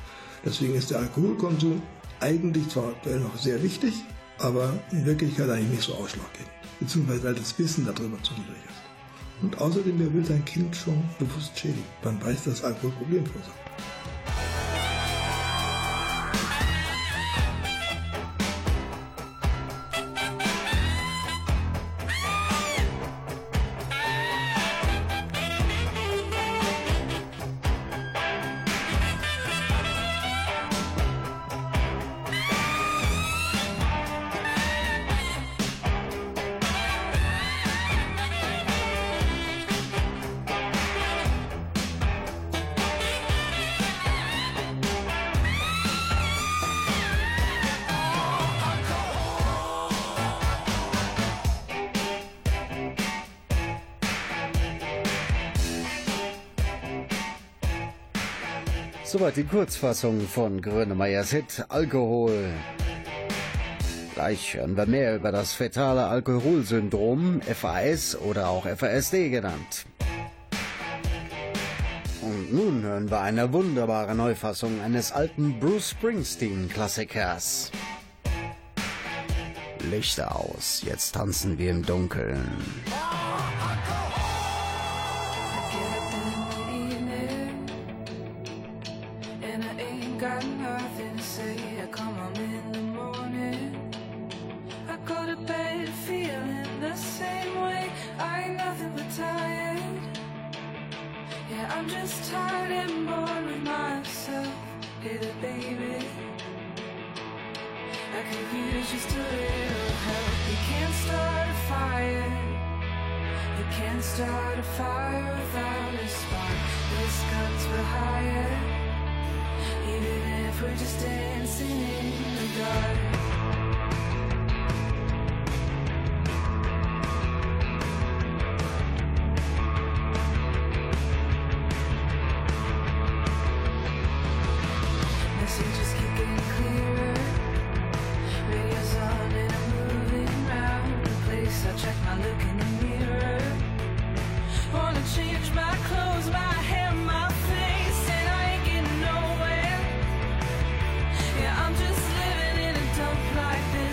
Deswegen 0.45 0.75
ist 0.75 0.91
der 0.91 0.99
Alkoholkonsum 0.99 1.83
eigentlich 2.21 2.69
zwar 2.69 2.89
aktuell 2.89 3.21
noch 3.21 3.37
sehr 3.37 3.63
wichtig, 3.63 3.95
aber 4.39 4.79
in 4.91 5.07
Wirklichkeit 5.07 5.49
eigentlich 5.49 5.71
nicht 5.71 5.83
so 5.83 5.95
ausschlaggebend. 5.95 6.51
Beziehungsweise 6.81 7.25
weil 7.25 7.35
das 7.35 7.59
Wissen 7.59 7.85
darüber 7.87 8.23
zu 8.23 8.35
niedrig 8.35 8.57
ist. 8.69 9.43
Und 9.43 9.59
außerdem, 9.61 9.99
wer 9.99 10.13
will 10.13 10.25
sein 10.25 10.45
Kind 10.45 10.75
schon 10.77 11.03
bewusst 11.19 11.59
schädigen? 11.59 11.85
Man 12.03 12.23
weiß, 12.23 12.45
dass 12.45 12.65
Alkohol 12.65 12.91
Probleme 12.93 13.27
verursacht. 13.27 13.55
Soweit 59.11 59.39
die 59.39 59.45
Kurzfassung 59.45 60.21
von 60.29 60.61
Grönemeyers 60.61 61.31
Hit 61.31 61.65
Alkohol. 61.71 62.51
Gleich 64.13 64.53
hören 64.53 64.77
wir 64.77 64.85
mehr 64.85 65.17
über 65.17 65.33
das 65.33 65.55
fetale 65.55 66.09
Alkoholsyndrom, 66.09 67.41
FAS 67.41 68.19
oder 68.21 68.51
auch 68.51 68.67
FASD 68.67 69.31
genannt. 69.31 69.87
Und 72.21 72.53
nun 72.53 72.83
hören 72.83 73.11
wir 73.11 73.23
eine 73.23 73.51
wunderbare 73.51 74.15
Neufassung 74.15 74.83
eines 74.83 75.11
alten 75.13 75.59
Bruce 75.59 75.89
Springsteen-Klassikers. 75.89 77.71
Lichter 79.91 80.37
aus, 80.37 80.83
jetzt 80.85 81.15
tanzen 81.15 81.57
wir 81.57 81.71
im 81.71 81.83
Dunkeln. 81.83 82.47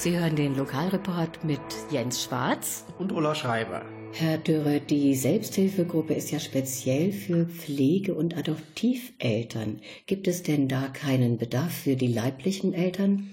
Sie 0.00 0.18
hören 0.18 0.34
den 0.34 0.56
Lokalreport 0.56 1.44
mit 1.44 1.60
Jens 1.90 2.22
Schwarz 2.22 2.86
und 2.98 3.12
Ola 3.12 3.34
Schreiber. 3.34 3.82
Herr 4.12 4.38
Dürre, 4.38 4.80
die 4.80 5.14
Selbsthilfegruppe 5.14 6.14
ist 6.14 6.30
ja 6.30 6.40
speziell 6.40 7.12
für 7.12 7.44
Pflege- 7.44 8.14
und 8.14 8.34
Adoptiveltern. 8.34 9.82
Gibt 10.06 10.26
es 10.26 10.42
denn 10.42 10.68
da 10.68 10.88
keinen 10.88 11.36
Bedarf 11.36 11.82
für 11.82 11.96
die 11.96 12.06
leiblichen 12.06 12.72
Eltern? 12.72 13.28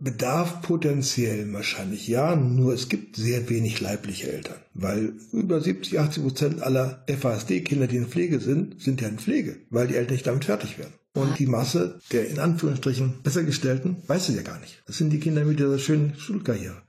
Bedarf 0.00 0.62
potenziell 0.62 1.52
wahrscheinlich 1.52 2.08
ja, 2.08 2.34
nur 2.34 2.74
es 2.74 2.88
gibt 2.88 3.14
sehr 3.14 3.48
wenig 3.48 3.80
leibliche 3.80 4.32
Eltern, 4.32 4.58
weil 4.74 5.12
über 5.30 5.60
70, 5.60 6.00
80 6.00 6.22
Prozent 6.24 6.62
aller 6.62 7.04
FASD-Kinder, 7.06 7.86
die 7.86 7.98
in 7.98 8.08
Pflege 8.08 8.40
sind, 8.40 8.82
sind 8.82 9.00
ja 9.00 9.06
in 9.06 9.20
Pflege, 9.20 9.58
weil 9.70 9.86
die 9.86 9.94
Eltern 9.94 10.14
nicht 10.14 10.26
damit 10.26 10.46
fertig 10.46 10.76
werden. 10.76 10.94
Und 11.14 11.38
die 11.38 11.46
Masse 11.46 12.00
der 12.10 12.28
in 12.28 12.38
Anführungsstrichen 12.38 13.22
Bessergestellten 13.22 13.96
weiß 14.06 14.30
es 14.30 14.36
ja 14.36 14.42
gar 14.42 14.58
nicht. 14.60 14.82
Das 14.86 14.96
sind 14.96 15.10
die 15.10 15.20
Kinder 15.20 15.44
mit 15.44 15.58
dieser 15.58 15.78
schönen 15.78 16.14
Schulkarriere. 16.18 16.80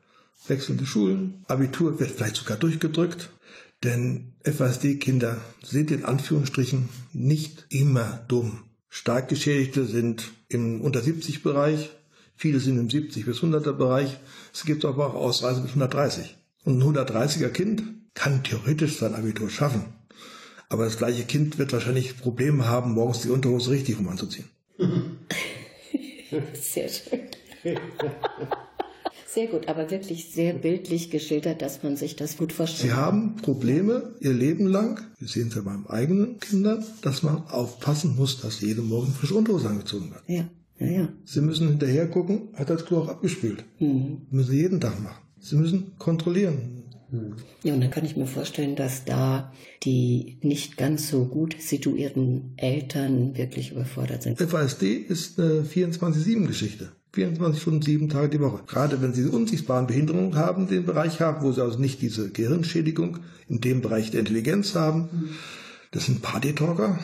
Wechselnde 0.48 0.86
Schulen, 0.86 1.44
Abitur 1.48 2.00
wird 2.00 2.12
vielleicht 2.12 2.38
sogar 2.38 2.58
durchgedrückt. 2.58 3.30
Denn 3.84 4.34
FASD-Kinder 4.46 5.42
sind 5.62 5.92
in 5.92 6.06
Anführungsstrichen 6.06 6.88
nicht 7.12 7.66
immer 7.70 8.24
dumm. 8.30 8.64
Stark 8.90 9.28
Geschädigte 9.28 9.86
sind 9.86 10.32
im 10.48 10.80
unter 10.82 11.02
70 11.02 11.44
Bereich, 11.44 11.90
viele 12.36 12.60
sind 12.60 12.78
im 12.78 12.90
70 12.90 13.26
bis 13.26 13.40
100er 13.40 13.74
Bereich. 13.74 14.20
Es 14.54 14.64
gibt 14.64 14.86
aber 14.86 15.08
auch 15.08 15.16
Ausreise 15.16 15.62
bis 15.62 15.72
130. 15.72 16.38
Und 16.64 16.78
ein 16.78 16.96
130er 16.96 17.50
Kind 17.50 17.84
kann 18.14 18.44
theoretisch 18.44 18.98
sein 18.98 19.16
Abitur 19.16 19.50
schaffen. 19.50 19.84
Aber 20.74 20.86
das 20.86 20.98
gleiche 20.98 21.24
Kind 21.24 21.60
wird 21.60 21.72
wahrscheinlich 21.72 22.18
Probleme 22.18 22.68
haben, 22.68 22.94
morgens 22.94 23.22
die 23.22 23.30
Unterhose 23.30 23.70
richtig 23.70 24.00
rum 24.00 24.10
anzuziehen. 24.10 24.46
Sehr 26.54 26.90
schön. 26.90 27.20
Sehr 29.28 29.48
gut, 29.48 29.68
aber 29.68 29.92
wirklich 29.92 30.32
sehr 30.32 30.54
bildlich 30.54 31.12
geschildert, 31.12 31.62
dass 31.62 31.84
man 31.84 31.96
sich 31.96 32.16
das 32.16 32.38
gut 32.38 32.54
vorstellt. 32.54 32.92
Sie 32.92 32.96
haben 32.96 33.36
Probleme 33.36 34.16
ihr 34.20 34.34
Leben 34.34 34.66
lang, 34.66 35.00
wir 35.20 35.28
sehen 35.28 35.50
es 35.50 35.56
ja 35.56 35.62
beim 35.62 35.86
eigenen 35.86 36.40
Kindern, 36.40 36.84
dass 37.04 37.22
man 37.22 37.44
aufpassen 37.50 38.16
muss, 38.16 38.42
dass 38.42 38.62
jede 38.62 38.82
Morgen 38.82 39.12
frische 39.12 39.36
Unterhose 39.36 39.70
angezogen 39.70 40.12
wird. 40.12 40.24
Ja, 40.28 40.50
ja, 40.80 40.92
ja. 41.02 41.10
Sie 41.24 41.42
müssen 41.42 41.68
hinterher 41.68 42.08
gucken, 42.08 42.50
hat 42.54 42.72
das 42.72 42.86
Klo 42.86 43.00
auch 43.02 43.10
abgespült. 43.10 43.64
Mhm. 43.80 44.24
Müssen 44.32 44.52
Sie 44.52 44.58
jeden 44.58 44.82
Tag 44.82 45.00
machen. 45.04 45.22
Sie 45.40 45.56
müssen 45.56 45.98
kontrollieren. 46.00 46.83
Ja, 47.64 47.74
und 47.74 47.82
dann 47.82 47.92
kann 47.92 48.06
ich 48.06 48.18
mir 48.18 48.26
vorstellen, 48.26 48.76
dass 48.76 49.06
da 49.06 49.54
die 49.84 50.40
nicht 50.42 50.78
ganz 50.78 51.10
so 51.10 51.26
gut 51.26 51.56
situierten 51.60 52.54
Eltern 52.58 53.38
wirklich 53.38 53.72
überfordert 53.72 54.24
sind. 54.24 54.40
FASD 54.40 54.96
ist 54.96 55.40
eine 55.40 55.62
24-7-Geschichte. 55.62 56.92
24 57.14 57.62
Stunden, 57.62 57.82
sieben 57.84 58.10
Tage 58.10 58.30
die 58.30 58.40
Woche. 58.40 58.64
Gerade 58.66 59.02
wenn 59.02 59.14
Sie 59.14 59.26
unsichtbaren 59.26 59.86
Behinderungen 59.86 60.36
haben, 60.36 60.68
den 60.68 60.86
Bereich 60.86 61.22
haben, 61.22 61.44
wo 61.44 61.52
Sie 61.52 61.62
also 61.62 61.78
nicht 61.78 62.02
diese 62.02 62.32
Gehirnschädigung 62.32 63.20
in 63.48 63.62
dem 63.62 63.82
Bereich 63.82 64.10
der 64.10 64.22
Intelligenz 64.22 64.74
haben. 64.74 65.36
Das 65.92 66.08
sind 66.08 66.24
Partytalker, 66.24 67.00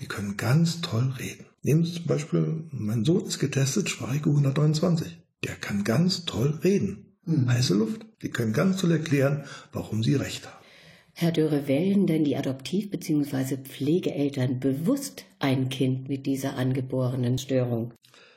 die 0.00 0.06
können 0.06 0.36
ganz 0.36 0.82
toll 0.82 1.14
reden. 1.18 1.46
Nehmen 1.62 1.84
Sie 1.84 1.94
zum 1.94 2.04
Beispiel, 2.04 2.64
mein 2.70 3.06
Sohn 3.06 3.24
ist 3.24 3.38
getestet, 3.38 3.88
Sprache 3.88 4.16
129. 4.16 5.22
Der 5.44 5.54
kann 5.54 5.84
ganz 5.84 6.26
toll 6.26 6.58
reden. 6.62 7.05
Heiße 7.26 7.74
Luft. 7.74 8.06
Die 8.22 8.30
können 8.30 8.52
ganz 8.52 8.80
toll 8.80 8.92
erklären, 8.92 9.44
warum 9.72 10.02
sie 10.02 10.14
recht 10.14 10.46
haben. 10.46 10.64
Herr 11.12 11.32
Dörre, 11.32 11.66
wählen 11.66 12.06
denn 12.06 12.24
die 12.24 12.36
Adoptiv- 12.36 12.90
bzw. 12.90 13.56
Pflegeeltern 13.56 14.60
bewusst 14.60 15.24
ein 15.38 15.70
Kind 15.70 16.08
mit 16.08 16.26
dieser 16.26 16.56
angeborenen 16.56 17.38
Störung? 17.38 17.92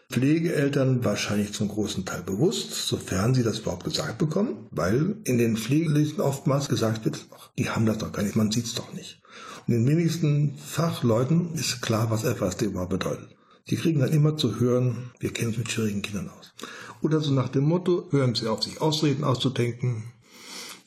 Pflegeeltern 0.10 1.04
wahrscheinlich 1.06 1.54
zum 1.54 1.67
großen 1.67 2.06
Teil 2.06 2.23
bewusst, 2.23 2.71
sofern 2.88 3.36
sie 3.36 3.43
das 3.43 3.60
überhaupt 3.60 3.84
gesagt 3.84 4.17
bekommen, 4.17 4.67
weil 4.71 5.17
in 5.25 5.38
den 5.38 5.56
Pflegelisten 5.56 6.21
oftmals 6.21 6.67
gesagt 6.67 7.06
wird, 7.06 7.28
ach, 7.36 7.52
die 7.60 7.69
haben 7.69 7.86
das 7.86 7.99
doch 7.99 8.12
gar 8.12 8.23
nicht, 8.23 8.36
man 8.36 8.52
sieht's 8.52 8.73
doch 8.73 8.91
nicht. 8.93 9.21
Und 9.67 9.73
den 9.73 9.88
wenigsten 9.88 10.58
Fachleuten 10.58 11.54
ist 11.54 11.82
klar, 11.82 12.10
was 12.10 12.23
FASD 12.23 12.63
überhaupt 12.63 12.89
bedeutet. 12.89 13.36
Die 13.69 13.75
kriegen 13.75 13.99
dann 13.99 14.12
immer 14.13 14.36
zu 14.36 14.60
hören, 14.60 15.12
wir 15.19 15.32
kennen 15.32 15.49
uns 15.49 15.58
mit 15.60 15.69
schwierigen 15.69 16.02
Kindern 16.02 16.30
aus. 16.30 16.54
Oder 17.01 17.21
so 17.21 17.31
nach 17.31 17.49
dem 17.49 17.63
Motto, 17.63 18.05
hören 18.12 18.35
Sie 18.35 18.47
auf, 18.47 18.63
sich 18.63 18.81
Ausreden 18.81 19.23
auszudenken. 19.23 20.03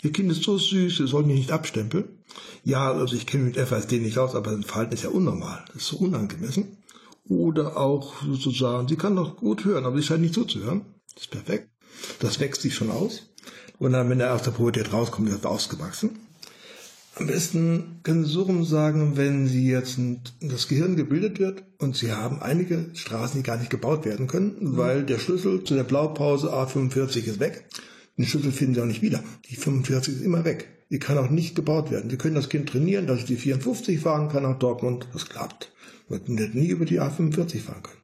Ihr 0.03 0.13
Kind 0.13 0.31
ist 0.31 0.43
so 0.43 0.59
süß, 0.59 0.97
Sie 0.97 1.07
sollen 1.07 1.31
ihn 1.31 1.37
nicht 1.37 1.53
abstempeln. 1.53 2.05
Ja, 2.65 2.93
also 2.93 3.15
ich 3.15 3.27
kenne 3.27 3.45
mich 3.45 3.57
mit 3.57 3.69
FASD 3.69 3.93
nicht 4.01 4.19
aus, 4.19 4.35
aber 4.35 4.51
sein 4.51 4.63
Verhalten 4.63 4.95
ist 4.95 5.05
ja 5.05 5.11
unnormal. 5.11 5.65
Das 5.69 5.83
ist 5.83 5.89
so 5.89 5.97
unangemessen. 5.97 6.77
Oder 7.29 7.77
auch 7.77 8.23
sozusagen, 8.23 8.89
sie 8.89 8.97
kann 8.97 9.17
doch 9.17 9.37
gut 9.37 9.65
hören, 9.65 9.85
aber 9.85 9.97
sie 9.97 10.03
scheint 10.03 10.23
nicht 10.23 10.35
zuzuhören. 10.35 10.83
Das 11.15 11.25
ist 11.25 11.31
perfekt. 11.31 11.71
Das 12.21 12.41
wächst 12.41 12.63
sich 12.63 12.75
schon 12.75 12.91
aus. 12.91 13.23
Und 13.79 13.93
dann, 13.93 14.11
wenn 14.11 14.21
er 14.21 14.37
der 14.37 14.51
Pubertät 14.51 14.93
rauskommt, 14.93 15.29
ist 15.29 15.45
er 15.45 15.51
ausgewachsen. 15.51 16.19
Am 17.15 17.27
besten 17.27 18.01
können 18.03 18.25
Sie 18.25 18.33
so 18.33 18.43
rum 18.43 18.65
sagen, 18.65 19.17
wenn 19.17 19.47
Sie 19.47 19.69
jetzt 19.69 19.99
das 20.41 20.67
Gehirn 20.67 20.97
gebildet 20.97 21.39
wird 21.39 21.63
und 21.79 21.95
Sie 21.95 22.11
haben 22.11 22.41
einige 22.41 22.87
Straßen, 22.95 23.43
die 23.43 23.47
gar 23.47 23.59
nicht 23.59 23.71
gebaut 23.71 24.07
werden 24.07 24.29
können, 24.29 24.57
weil 24.77 25.05
der 25.05 25.19
Schlüssel 25.19 25.63
zu 25.65 25.75
der 25.75 25.85
Blaupause 25.85 26.53
A45 26.53 27.27
ist 27.27 27.41
weg. 27.41 27.65
Den 28.17 28.25
Schlüssel 28.25 28.51
finden 28.51 28.75
Sie 28.75 28.81
auch 28.81 28.87
nicht 28.87 29.03
wieder. 29.03 29.23
Die 29.51 29.57
45 29.57 30.15
ist 30.15 30.23
immer 30.23 30.45
weg. 30.47 30.69
Die 30.91 30.99
kann 30.99 31.19
auch 31.19 31.31
nicht 31.31 31.55
gebaut 31.55 31.91
werden. 31.91 32.09
Sie 32.09 32.17
können 32.17 32.35
das 32.35 32.49
Kind 32.49 32.71
trainieren, 32.71 33.07
dass 33.07 33.21
es 33.21 33.27
die 33.27 33.37
54 33.37 34.01
fahren 34.01 34.29
kann 34.29 34.45
nach 34.45 34.59
Dortmund. 34.59 35.07
Das 35.13 35.29
klappt. 35.29 35.73
Man 36.09 36.39
wird 36.39 36.55
nie 36.55 36.69
über 36.69 36.87
die 36.87 37.01
A45 37.01 37.61
fahren 37.61 37.83
können. 37.83 38.03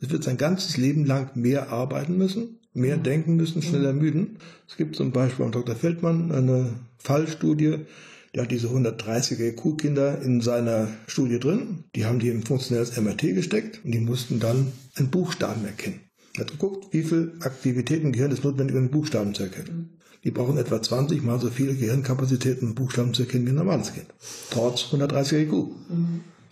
Es 0.00 0.10
wird 0.10 0.24
sein 0.24 0.36
ganzes 0.38 0.76
Leben 0.76 1.04
lang 1.04 1.30
mehr 1.34 1.70
arbeiten 1.70 2.16
müssen, 2.16 2.58
mehr 2.72 2.96
denken 2.96 3.36
müssen, 3.36 3.62
schneller 3.62 3.92
müden. 3.92 4.38
Es 4.68 4.76
gibt 4.76 4.96
zum 4.96 5.12
Beispiel 5.12 5.44
von 5.44 5.52
Dr. 5.52 5.76
Feldmann 5.76 6.32
eine 6.32 6.74
Fallstudie, 6.98 7.86
der 8.34 8.42
hat 8.44 8.50
diese 8.50 8.68
130er 8.68 9.40
EQ-Kinder 9.40 10.22
in 10.22 10.40
seiner 10.40 10.88
Studie 11.06 11.40
drin. 11.40 11.84
Die 11.94 12.04
haben 12.04 12.20
die 12.20 12.28
in 12.28 12.42
funktionelles 12.42 12.96
MRT 12.96 13.34
gesteckt 13.34 13.80
und 13.84 13.92
die 13.92 14.00
mussten 14.00 14.38
dann 14.38 14.72
einen 14.94 15.10
Buchstaben 15.10 15.64
erkennen. 15.64 16.00
Er 16.34 16.42
hat 16.42 16.52
geguckt, 16.52 16.92
wie 16.92 17.02
viel 17.02 17.32
Aktivität 17.40 18.02
im 18.02 18.12
Gehirn 18.12 18.30
ist 18.30 18.44
notwendig, 18.44 18.76
um 18.76 18.90
Buchstaben 18.90 19.34
zu 19.34 19.42
erkennen. 19.42 19.98
Die 20.22 20.30
brauchen 20.30 20.58
etwa 20.58 20.80
20 20.80 21.22
mal 21.22 21.40
so 21.40 21.48
viele 21.48 21.74
Gehirnkapazitäten, 21.74 22.68
um 22.68 22.74
Buchstaben 22.74 23.14
zu 23.14 23.22
erkennen 23.22 23.46
wie 23.46 23.50
ein 23.50 23.56
normales 23.56 23.92
Kind. 23.94 24.06
Trotz 24.50 24.82
130er 24.92 25.38
IQ. 25.38 25.52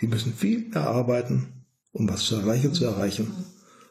Die 0.00 0.06
müssen 0.06 0.32
viel 0.32 0.68
mehr 0.70 0.86
arbeiten, 0.88 1.64
um 1.92 2.08
was 2.08 2.24
zu 2.24 2.36
erreichen, 2.36 2.72
zu 2.72 2.86
erreichen, 2.86 3.32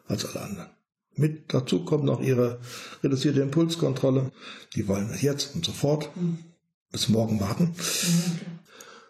als 0.08 0.26
alle 0.26 0.42
anderen. 0.44 0.70
Mit 1.16 1.54
dazu 1.54 1.84
kommt 1.84 2.04
noch 2.04 2.22
ihre 2.22 2.60
reduzierte 3.04 3.42
Impulskontrolle. 3.42 4.32
Die 4.76 4.88
wollen 4.88 5.10
jetzt 5.20 5.56
und 5.56 5.66
sofort 5.66 6.10
bis 6.92 7.10
morgen 7.10 7.40
warten. 7.40 7.74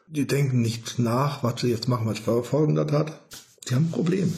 Die 0.08 0.26
denken 0.26 0.62
nicht 0.62 1.00
nach, 1.00 1.44
was 1.44 1.62
sie 1.62 1.70
jetzt 1.70 1.88
machen, 1.88 2.08
was 2.08 2.20
verfolgender 2.20 2.88
hat. 2.92 3.22
Sie 3.66 3.76
haben 3.76 3.92
Probleme. 3.92 4.32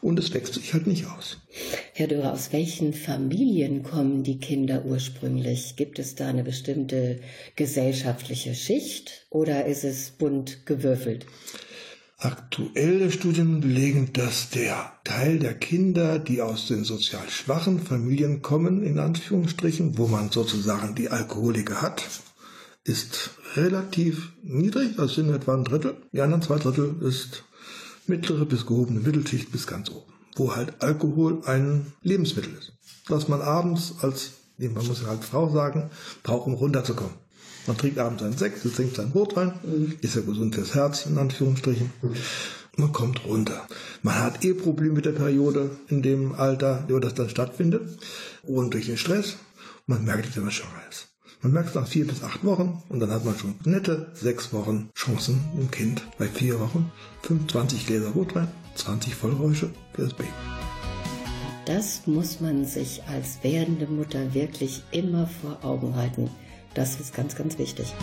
Und 0.00 0.18
es 0.18 0.32
wächst 0.32 0.54
sich 0.54 0.72
halt 0.74 0.86
nicht 0.86 1.06
aus. 1.06 1.38
Herr 1.94 2.06
Dörre, 2.06 2.32
aus 2.32 2.52
welchen 2.52 2.94
Familien 2.94 3.82
kommen 3.82 4.22
die 4.22 4.38
Kinder 4.38 4.84
ursprünglich? 4.84 5.74
Gibt 5.76 5.98
es 5.98 6.14
da 6.14 6.28
eine 6.28 6.44
bestimmte 6.44 7.20
gesellschaftliche 7.56 8.54
Schicht 8.54 9.26
oder 9.30 9.66
ist 9.66 9.84
es 9.84 10.10
bunt 10.10 10.66
gewürfelt? 10.66 11.26
Aktuelle 12.18 13.12
Studien 13.12 13.60
belegen, 13.60 14.12
dass 14.12 14.50
der 14.50 14.92
Teil 15.04 15.38
der 15.38 15.54
Kinder, 15.54 16.18
die 16.18 16.42
aus 16.42 16.66
den 16.66 16.82
sozial 16.82 17.28
schwachen 17.28 17.80
Familien 17.80 18.42
kommen, 18.42 18.82
in 18.82 18.98
Anführungsstrichen, 18.98 19.98
wo 19.98 20.08
man 20.08 20.30
sozusagen 20.30 20.96
die 20.96 21.10
Alkoholiker 21.10 21.80
hat, 21.80 22.04
ist 22.88 23.30
relativ 23.54 24.32
niedrig, 24.42 24.98
also 24.98 25.14
sind 25.14 25.30
etwa 25.30 25.54
ein 25.54 25.64
Drittel. 25.64 25.96
Die 26.12 26.20
anderen 26.20 26.42
zwei 26.42 26.58
Drittel 26.58 26.96
ist 27.02 27.44
mittlere 28.06 28.46
bis 28.46 28.66
gehobene 28.66 29.00
Mittelschicht 29.00 29.52
bis 29.52 29.66
ganz 29.66 29.90
oben, 29.90 30.10
wo 30.36 30.56
halt 30.56 30.82
Alkohol 30.82 31.42
ein 31.44 31.92
Lebensmittel 32.02 32.54
ist. 32.58 32.72
Was 33.08 33.28
man 33.28 33.42
abends 33.42 33.94
als, 34.00 34.32
man 34.56 34.86
muss 34.86 35.02
ja 35.02 35.08
als 35.08 35.26
Frau 35.26 35.50
sagen, 35.50 35.90
braucht, 36.22 36.46
um 36.46 36.54
runterzukommen. 36.54 37.14
Man 37.66 37.76
trinkt 37.76 37.98
abends 37.98 38.22
einen 38.22 38.36
Sekt, 38.36 38.62
trinkt 38.74 38.96
seinen 38.96 39.12
Rotwein, 39.12 39.52
ist 40.00 40.14
ja 40.16 40.22
gesund 40.22 40.54
fürs 40.54 40.74
Herz, 40.74 41.04
in 41.04 41.18
Anführungsstrichen. 41.18 41.92
Man 42.76 42.92
kommt 42.92 43.26
runter. 43.26 43.66
Man 44.02 44.14
hat 44.14 44.44
eh 44.44 44.54
Probleme 44.54 44.94
mit 44.94 45.04
der 45.04 45.12
Periode 45.12 45.70
in 45.88 46.00
dem 46.00 46.34
Alter, 46.34 46.84
wo 46.88 46.98
das 46.98 47.12
dann 47.12 47.28
stattfindet. 47.28 47.98
Und 48.44 48.72
durch 48.72 48.86
den 48.86 48.96
Stress, 48.96 49.36
man 49.86 50.04
merkt 50.04 50.30
es, 50.30 50.36
wenn 50.36 50.44
man 50.44 50.52
schwanger 50.52 50.80
ist. 50.88 51.07
Man 51.40 51.52
merkt 51.52 51.68
es 51.68 51.74
nach 51.76 51.86
vier 51.86 52.04
bis 52.04 52.24
acht 52.24 52.44
Wochen 52.44 52.82
und 52.88 52.98
dann 52.98 53.12
hat 53.12 53.24
man 53.24 53.38
schon 53.38 53.54
nette 53.64 54.10
sechs 54.12 54.52
Wochen 54.52 54.90
Chancen 54.96 55.40
im 55.56 55.70
Kind. 55.70 56.02
Bei 56.18 56.26
vier 56.26 56.58
Wochen 56.58 56.90
25 57.22 57.86
Gläser 57.86 58.10
Rotwein, 58.10 58.48
20 58.74 59.14
Vollräusche 59.14 59.70
für 59.92 60.02
das 60.02 60.14
Baby. 60.14 60.30
Das 61.64 62.06
muss 62.06 62.40
man 62.40 62.64
sich 62.64 63.02
als 63.04 63.38
werdende 63.42 63.86
Mutter 63.86 64.34
wirklich 64.34 64.82
immer 64.90 65.28
vor 65.28 65.64
Augen 65.64 65.94
halten. 65.94 66.28
Das 66.74 66.98
ist 66.98 67.14
ganz, 67.14 67.36
ganz 67.36 67.56
wichtig. 67.58 67.94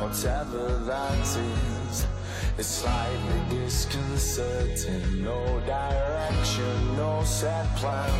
whatever 0.00 0.78
that 0.84 1.18
is. 1.20 2.06
It's 2.58 2.68
slightly 2.68 3.40
disconcerting, 3.50 5.22
no 5.22 5.60
direction, 5.60 6.96
no 6.96 7.22
set 7.24 7.66
plan. 7.76 8.10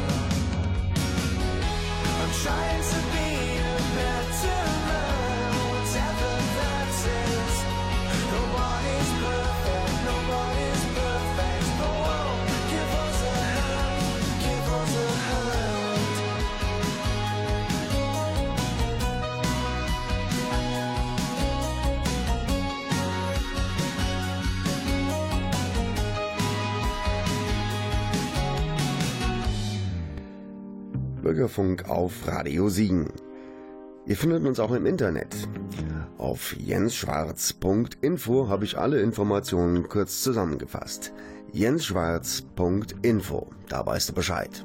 I'm 2.21 2.33
trying 2.43 2.83
to 2.83 2.99
be 3.13 3.36
Bürgerfunk 31.37 31.91
auf 31.91 32.27
Radio 32.27 32.71
Siegen. 32.71 33.13
Ihr 34.07 34.17
findet 34.17 34.47
uns 34.47 34.59
auch 34.59 34.73
im 34.73 34.87
Internet. 34.87 35.37
Auf 36.17 36.57
jensschwarz.info 36.57 38.49
habe 38.49 38.65
ich 38.65 38.79
alle 38.79 39.03
Informationen 39.03 39.87
kurz 39.87 40.23
zusammengefasst. 40.23 41.13
jensschwarz.info, 41.53 43.51
da 43.69 43.85
weißt 43.85 44.09
du 44.09 44.15
Bescheid. 44.15 44.65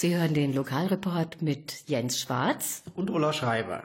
Sie 0.00 0.14
hören 0.14 0.32
den 0.32 0.54
Lokalreport 0.54 1.42
mit 1.42 1.88
Jens 1.88 2.20
Schwarz. 2.20 2.84
Und 2.94 3.10
Ulla 3.10 3.32
Schreiber. 3.32 3.82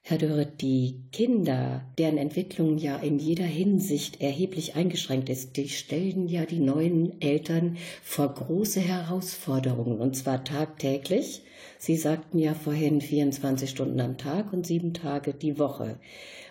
Herr 0.00 0.18
Dörre, 0.18 0.44
die 0.44 1.04
Kinder, 1.12 1.84
deren 1.98 2.18
Entwicklung 2.18 2.78
ja 2.78 2.96
in 2.96 3.20
jeder 3.20 3.44
Hinsicht 3.44 4.20
erheblich 4.20 4.74
eingeschränkt 4.74 5.28
ist, 5.28 5.56
die 5.56 5.68
stellen 5.68 6.26
ja 6.26 6.46
die 6.46 6.58
neuen 6.58 7.20
Eltern 7.20 7.76
vor 8.02 8.34
große 8.34 8.80
Herausforderungen, 8.80 10.00
und 10.00 10.16
zwar 10.16 10.42
tagtäglich. 10.42 11.44
Sie 11.78 11.96
sagten 11.96 12.40
ja 12.40 12.54
vorhin 12.54 13.00
24 13.00 13.70
Stunden 13.70 14.00
am 14.00 14.18
Tag 14.18 14.52
und 14.52 14.66
sieben 14.66 14.94
Tage 14.94 15.32
die 15.32 15.60
Woche. 15.60 16.00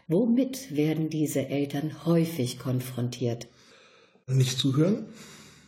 Womit 0.07 0.73
werden 0.73 1.09
diese 1.09 1.49
Eltern 1.49 2.05
häufig 2.05 2.59
konfrontiert? 2.59 3.49
Nicht 4.25 4.57
zuhören, 4.57 5.07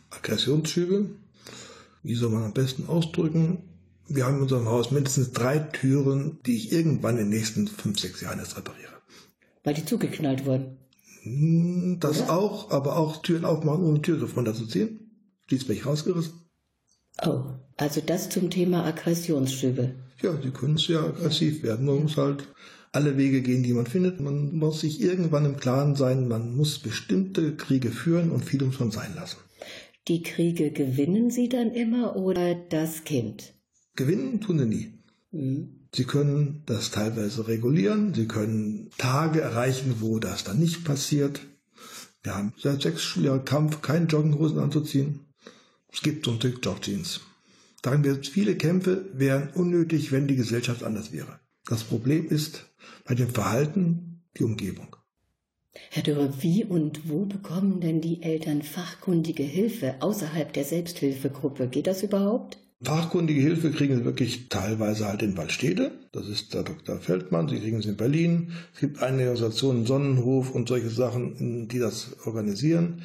Aggressionsschübe, 0.08 1.10
wie 2.04 2.14
soll 2.14 2.30
man 2.30 2.44
am 2.44 2.52
besten 2.52 2.86
ausdrücken? 2.86 3.58
Wir 4.06 4.26
haben 4.26 4.36
in 4.36 4.42
unserem 4.42 4.68
Haus 4.68 4.90
mindestens 4.90 5.32
drei 5.32 5.58
Türen, 5.58 6.38
die 6.46 6.56
ich 6.56 6.70
irgendwann 6.70 7.16
in 7.16 7.30
den 7.30 7.38
nächsten 7.38 7.66
fünf, 7.66 7.98
sechs 7.98 8.20
Jahren 8.20 8.38
erst 8.38 8.56
repariere. 8.56 8.92
Weil 9.64 9.74
die 9.74 9.84
zugeknallt 9.86 10.44
wurden. 10.44 10.76
Hm, 11.22 11.96
Das 12.00 12.28
auch, 12.28 12.70
aber 12.70 12.96
auch 12.96 13.22
Türen 13.22 13.46
aufmachen, 13.46 13.82
ohne 13.84 14.02
Türgriff 14.02 14.36
runterzuziehen. 14.36 15.10
Schließlich 15.48 15.86
rausgerissen. 15.86 16.34
Oh, 17.24 17.44
also 17.78 18.02
das 18.04 18.28
zum 18.28 18.50
Thema 18.50 18.84
Aggressionsschübe. 18.84 19.94
Ja, 20.20 20.34
die 20.34 20.50
können 20.50 20.76
sehr 20.76 21.00
aggressiv 21.00 21.62
werden. 21.62 21.86
Man 21.86 22.02
muss 22.02 22.16
halt 22.18 22.48
alle 22.92 23.16
Wege 23.16 23.40
gehen, 23.40 23.62
die 23.62 23.72
man 23.72 23.86
findet. 23.86 24.20
Man 24.20 24.54
muss 24.54 24.80
sich 24.80 25.00
irgendwann 25.00 25.44
im 25.46 25.56
Klaren 25.56 25.96
sein, 25.96 26.28
man 26.28 26.54
muss 26.54 26.78
bestimmte 26.78 27.56
Kriege 27.56 27.90
führen 27.90 28.30
und 28.30 28.44
viel 28.44 28.62
muss 28.62 28.78
man 28.78 28.90
sein 28.90 29.14
lassen. 29.14 29.38
Die 30.06 30.22
Kriege 30.22 30.70
gewinnen 30.70 31.30
sie 31.30 31.48
dann 31.48 31.70
immer 31.70 32.16
oder 32.16 32.54
das 32.54 33.04
Kind? 33.04 33.54
Gewinnen 33.96 34.40
tun 34.40 34.58
sie 34.58 34.66
nie. 34.66 34.92
Hm. 35.30 35.88
Sie 35.94 36.04
können 36.04 36.62
das 36.66 36.90
teilweise 36.90 37.46
regulieren. 37.48 38.12
Sie 38.12 38.26
können 38.26 38.90
Tage 38.98 39.40
erreichen, 39.40 39.96
wo 40.00 40.18
das 40.18 40.44
dann 40.44 40.58
nicht 40.58 40.84
passiert. 40.84 41.40
Wir 42.22 42.34
haben 42.34 42.52
seit 42.58 42.82
sechs 42.82 43.14
Jahren 43.16 43.44
Kampf, 43.44 43.80
keine 43.80 44.06
Jogginghosen 44.06 44.58
anzuziehen. 44.58 45.20
Es 45.92 46.02
gibt 46.02 46.24
so 46.24 46.32
ein 46.32 46.38
Stück 46.38 46.64
Jogjeans. 46.64 47.20
Sagen 47.82 48.02
wir, 48.02 48.22
viele 48.22 48.56
Kämpfe 48.56 49.06
wären 49.14 49.50
unnötig, 49.54 50.10
wenn 50.10 50.26
die 50.26 50.36
Gesellschaft 50.36 50.82
anders 50.82 51.12
wäre. 51.12 51.38
Das 51.66 51.84
Problem 51.84 52.26
ist 52.26 52.66
bei 53.04 53.14
dem 53.14 53.28
Verhalten 53.28 54.22
die 54.36 54.44
Umgebung. 54.44 54.93
Herr 55.90 56.02
Dürre, 56.02 56.32
wie 56.40 56.64
und 56.64 57.08
wo 57.08 57.24
bekommen 57.24 57.80
denn 57.80 58.00
die 58.00 58.22
Eltern 58.22 58.62
fachkundige 58.62 59.42
Hilfe 59.42 59.96
außerhalb 60.00 60.52
der 60.52 60.64
Selbsthilfegruppe? 60.64 61.68
Geht 61.68 61.86
das 61.86 62.02
überhaupt? 62.02 62.58
Fachkundige 62.82 63.40
Hilfe 63.40 63.70
kriegen 63.70 63.96
sie 63.96 64.04
wirklich 64.04 64.48
teilweise 64.48 65.06
halt 65.06 65.22
in 65.22 65.36
Waldstede. 65.36 65.92
Das 66.12 66.28
ist 66.28 66.52
der 66.52 66.64
Dr. 66.64 66.98
Feldmann. 66.98 67.48
Sie 67.48 67.58
kriegen 67.58 67.80
sie 67.80 67.90
in 67.90 67.96
Berlin. 67.96 68.52
Es 68.74 68.80
gibt 68.80 69.02
eine 69.02 69.22
Organisation 69.22 69.86
Sonnenhof 69.86 70.50
und 70.50 70.68
solche 70.68 70.90
Sachen, 70.90 71.66
die 71.68 71.78
das 71.78 72.16
organisieren. 72.26 73.02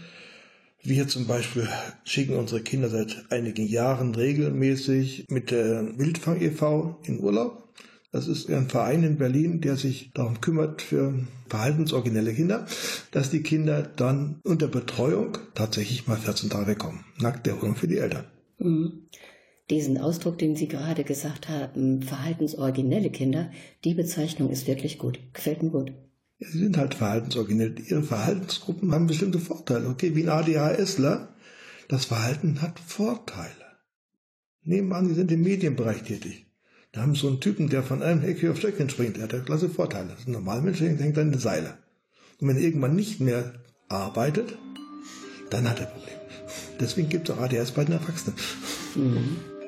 Wir 0.82 1.07
zum 1.07 1.28
Beispiel 1.28 1.67
schicken 2.03 2.36
unsere 2.36 2.61
Kinder 2.61 2.89
seit 2.89 3.26
einigen 3.30 3.67
Jahren 3.67 4.15
regelmäßig 4.15 5.26
mit 5.30 5.51
der 5.51 5.97
Wildfang 5.97 6.41
e.V. 6.41 6.99
in 7.03 7.20
Urlaub. 7.20 7.68
Das 8.12 8.28
ist 8.28 8.49
ein 8.49 8.70
Verein 8.70 9.03
in 9.03 9.18
Berlin, 9.18 9.62
der 9.62 9.76
sich 9.76 10.12
darum 10.14 10.41
kümmert 10.41 10.82
für 10.82 11.14
verhaltensoriginelle 11.47 12.34
Kinder, 12.34 12.66
dass 13.12 13.30
die 13.30 13.43
Kinder 13.43 13.84
dann 13.84 14.39
unter 14.43 14.68
Betreuung 14.68 15.38
tatsächlich 15.53 16.07
mal 16.07 16.18
14 16.18 16.49
Tage 16.49 16.68
wegkommen. 16.68 17.05
Nackterholung 17.20 17.76
für 17.76 17.88
die 17.88 17.99
Eltern. 17.99 18.26
Hm. 18.57 19.10
Diesen 19.70 19.99
Ausdruck, 19.99 20.39
den 20.39 20.55
Sie 20.55 20.68
gerade 20.68 21.03
gesagt 21.03 21.47
haben, 21.47 22.01
verhaltensoriginelle 22.01 23.12
Kinder, 23.12 23.51
die 23.84 23.93
Bezeichnung 23.93 24.49
ist 24.49 24.66
wirklich 24.66 24.97
gut. 24.97 25.20
Gefällt 25.34 25.62
mir 25.62 25.70
gut. 25.70 25.93
Ja, 26.39 26.47
sie 26.49 26.60
sind 26.60 26.78
halt 26.78 26.95
verhaltensoriginell. 26.95 27.76
Ihre 27.88 28.01
Verhaltensgruppen 28.01 28.91
haben 28.91 29.05
bestimmte 29.05 29.39
Vorteile. 29.39 29.88
Okay, 29.88 30.16
wie 30.16 30.24
ein 30.24 30.30
ADHSler. 30.30 31.36
Das 31.88 32.05
Verhalten 32.05 32.62
hat 32.62 32.80
Vorteile. 32.80 33.49
Nehmen 34.64 34.89
wir 34.89 34.95
an, 34.95 35.07
Sie 35.07 35.14
sind 35.14 35.32
im 35.32 35.41
Medienbereich 35.41 36.03
tätig. 36.03 36.48
Da 36.91 37.01
haben 37.01 37.13
so 37.13 37.27
einen 37.27 37.39
Typen, 37.39 37.69
der 37.69 37.83
von 37.83 38.01
einem 38.01 38.23
Ecke 38.23 38.49
auf 38.49 38.57
Stöckchen 38.57 38.89
springt. 38.89 39.17
Der 39.17 39.23
hat 39.23 39.33
ja 39.33 39.39
klasse 39.39 39.69
Vorteile. 39.69 40.09
Das 40.09 40.19
ist 40.21 40.27
ein 40.27 40.31
normaler 40.31 40.61
Mensch, 40.61 40.79
der 40.79 40.89
hängt 40.89 41.17
an 41.17 41.31
den 41.31 41.39
Seile. 41.39 41.77
Und 42.39 42.47
wenn 42.47 42.57
er 42.57 42.63
irgendwann 42.63 42.95
nicht 42.95 43.19
mehr 43.19 43.53
arbeitet, 43.89 44.57
dann 45.51 45.69
hat 45.69 45.79
er 45.79 45.85
Probleme. 45.87 46.19
Deswegen 46.79 47.09
gibt 47.09 47.29
es 47.29 47.35
auch 47.35 47.41
ADHS 47.41 47.71
bei 47.71 47.83
den 47.83 47.93
Erwachsenen. 47.93 48.37
Ich 48.95 49.59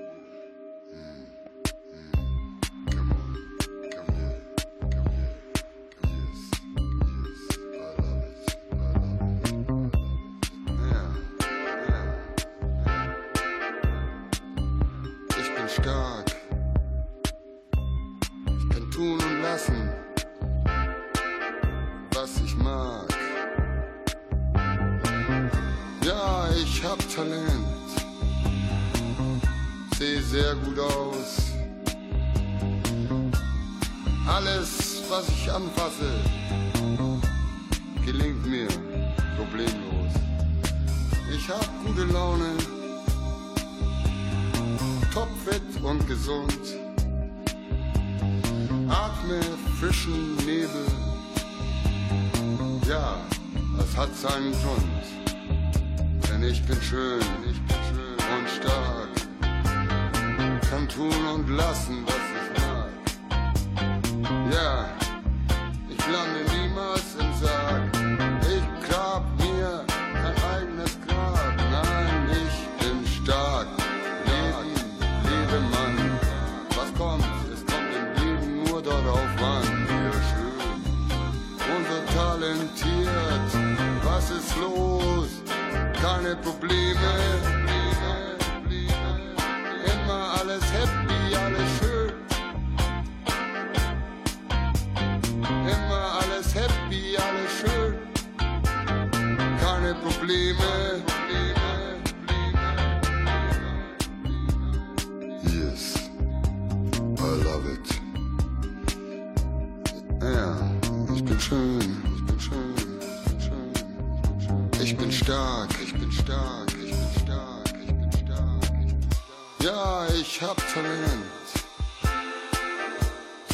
stark, 115.32 115.70
ich 115.82 115.94
bin 115.94 116.12
stark, 116.12 116.74
ich 116.74 116.92
bin 116.92 117.24
stark, 117.24 117.74
ich 117.80 117.88
bin 117.88 118.12
stark, 118.12 118.64
ich 118.82 118.94
bin 118.94 119.02
stark. 119.02 119.64
Ja, 119.64 120.08
ich 120.20 120.42
hab 120.42 120.58
Talent. 120.74 121.48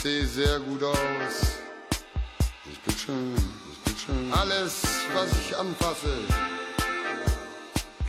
Seh 0.01 0.25
sehr 0.25 0.59
gut 0.61 0.81
aus. 0.81 1.35
Ich 2.71 2.79
bin 2.81 2.97
schön, 2.97 3.35
ich 3.71 3.79
bin 3.83 3.95
schön. 3.95 4.33
Alles, 4.33 4.73
was 5.13 5.29
ich 5.39 5.55
anfasse, 5.55 6.13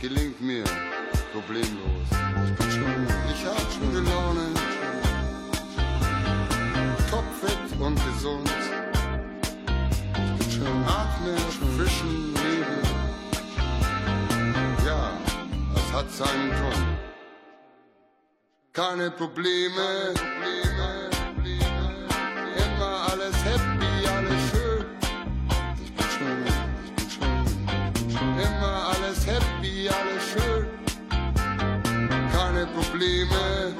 gelingt 0.01 0.41
mir 0.41 0.63
problemlos. 1.31 2.07
Ich 2.45 2.55
bin 2.57 2.71
schön, 2.71 3.07
ich 3.33 3.45
hab 3.45 3.65
gute 3.81 4.01
Laune. 4.09 4.47
Topfit 7.11 7.79
und 7.79 7.97
gesund. 8.07 8.51
Ich 10.15 10.37
bin 10.39 10.51
schön, 10.51 10.83
atme 10.87 11.35
hat 15.93 16.11
seinen 16.11 16.49
Grund. 16.51 16.99
Keine 18.73 19.11
Probleme, 19.11 20.13
Probleme, 20.13 21.09
Probleme. 21.33 22.07
immer 22.65 23.07
alles 23.11 23.35
happy, 23.43 24.07
alles 24.07 24.41
schön. 24.51 24.85
Ich 25.83 25.91
bin 25.93 26.05
schön, 26.17 26.45
ich 26.85 26.95
bin 26.95 27.09
schön. 27.09 28.39
Immer 28.45 28.91
alles 28.93 29.25
happy, 29.25 29.89
alles 29.89 30.23
schön. 30.31 30.67
Keine 32.31 32.65
Probleme. 32.67 33.73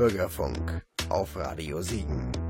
Bürgerfunk 0.00 0.80
auf 1.10 1.36
Radio 1.36 1.82
Siegen. 1.82 2.49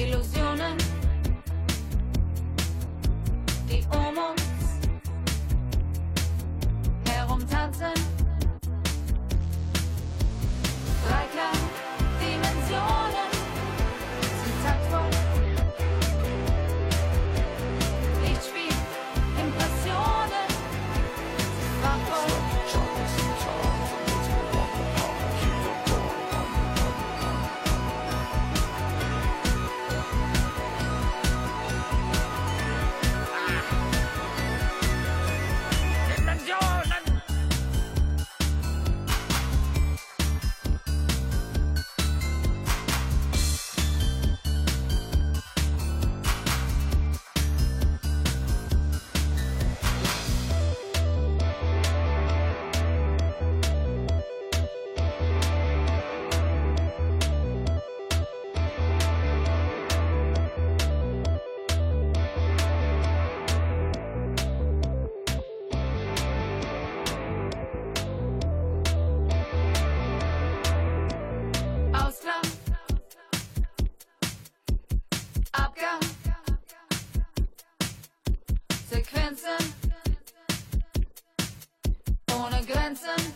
ilusión. 0.00 0.39
Grenzen. 79.30 79.74
Ohne 82.34 82.66
Grenzen. 82.66 83.29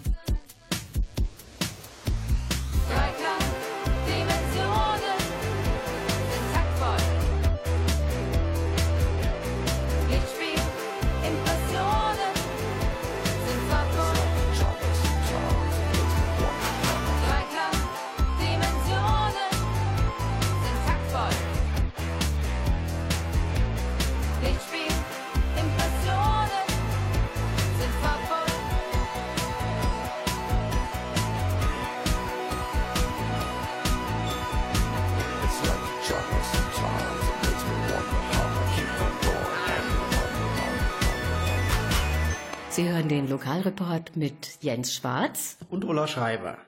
Geipert 43.75 44.17
mit 44.17 44.59
Jens 44.61 44.95
Schwarz 44.95 45.57
und 45.69 45.85
Ulla 45.85 46.07
Schreiber. 46.07 46.59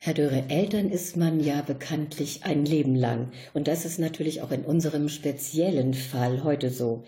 Herr 0.00 0.14
Döre, 0.14 0.44
Eltern 0.48 0.90
ist 0.90 1.16
man 1.16 1.38
ja 1.38 1.62
bekanntlich 1.62 2.40
ein 2.42 2.64
Leben 2.64 2.96
lang. 2.96 3.30
Und 3.54 3.68
das 3.68 3.84
ist 3.84 4.00
natürlich 4.00 4.42
auch 4.42 4.50
in 4.50 4.64
unserem 4.64 5.08
speziellen 5.08 5.94
Fall 5.94 6.42
heute 6.42 6.70
so. 6.70 7.04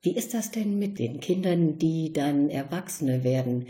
Wie 0.00 0.16
ist 0.16 0.32
das 0.32 0.50
denn 0.50 0.78
mit 0.78 0.98
den 0.98 1.20
Kindern, 1.20 1.76
die 1.76 2.12
dann 2.14 2.48
Erwachsene 2.48 3.22
werden? 3.22 3.66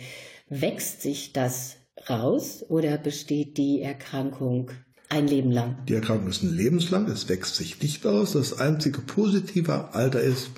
Wächst 0.49 1.03
sich 1.03 1.33
das 1.33 1.77
raus 2.09 2.65
oder 2.69 2.99
besteht 2.99 3.59
die 3.59 3.83
Erkrankung 3.83 4.71
ein 5.09 5.27
Leben 5.27 5.51
lang? 5.51 5.85
Die 5.89 5.95
Erkrankung 5.95 6.29
ist 6.29 6.45
ein 6.45 6.55
lebenslang, 6.55 7.09
es 7.09 7.29
wächst 7.29 7.57
sich 7.57 7.83
nicht 7.83 8.07
aus. 8.07 8.35
Das 8.35 8.61
einzige 8.61 9.01
positive 9.01 9.93
Alter 9.95 10.21
ist 10.21 10.51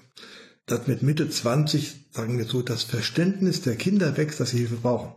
dass 0.71 0.87
mit 0.87 1.03
Mitte 1.03 1.29
20, 1.29 2.07
sagen 2.13 2.39
wir 2.39 2.45
so, 2.45 2.63
das 2.63 2.85
Verständnis 2.85 3.61
der 3.61 3.75
Kinder 3.75 4.17
wächst, 4.17 4.39
dass 4.39 4.51
sie 4.51 4.59
Hilfe 4.59 4.77
brauchen. 4.77 5.13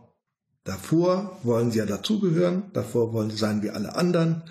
Davor 0.64 1.38
wollen 1.44 1.70
sie 1.70 1.78
ja 1.78 1.86
dazugehören, 1.86 2.64
davor 2.72 3.12
wollen 3.12 3.30
sie 3.30 3.36
sein 3.36 3.62
wie 3.62 3.70
alle 3.70 3.94
anderen 3.94 4.42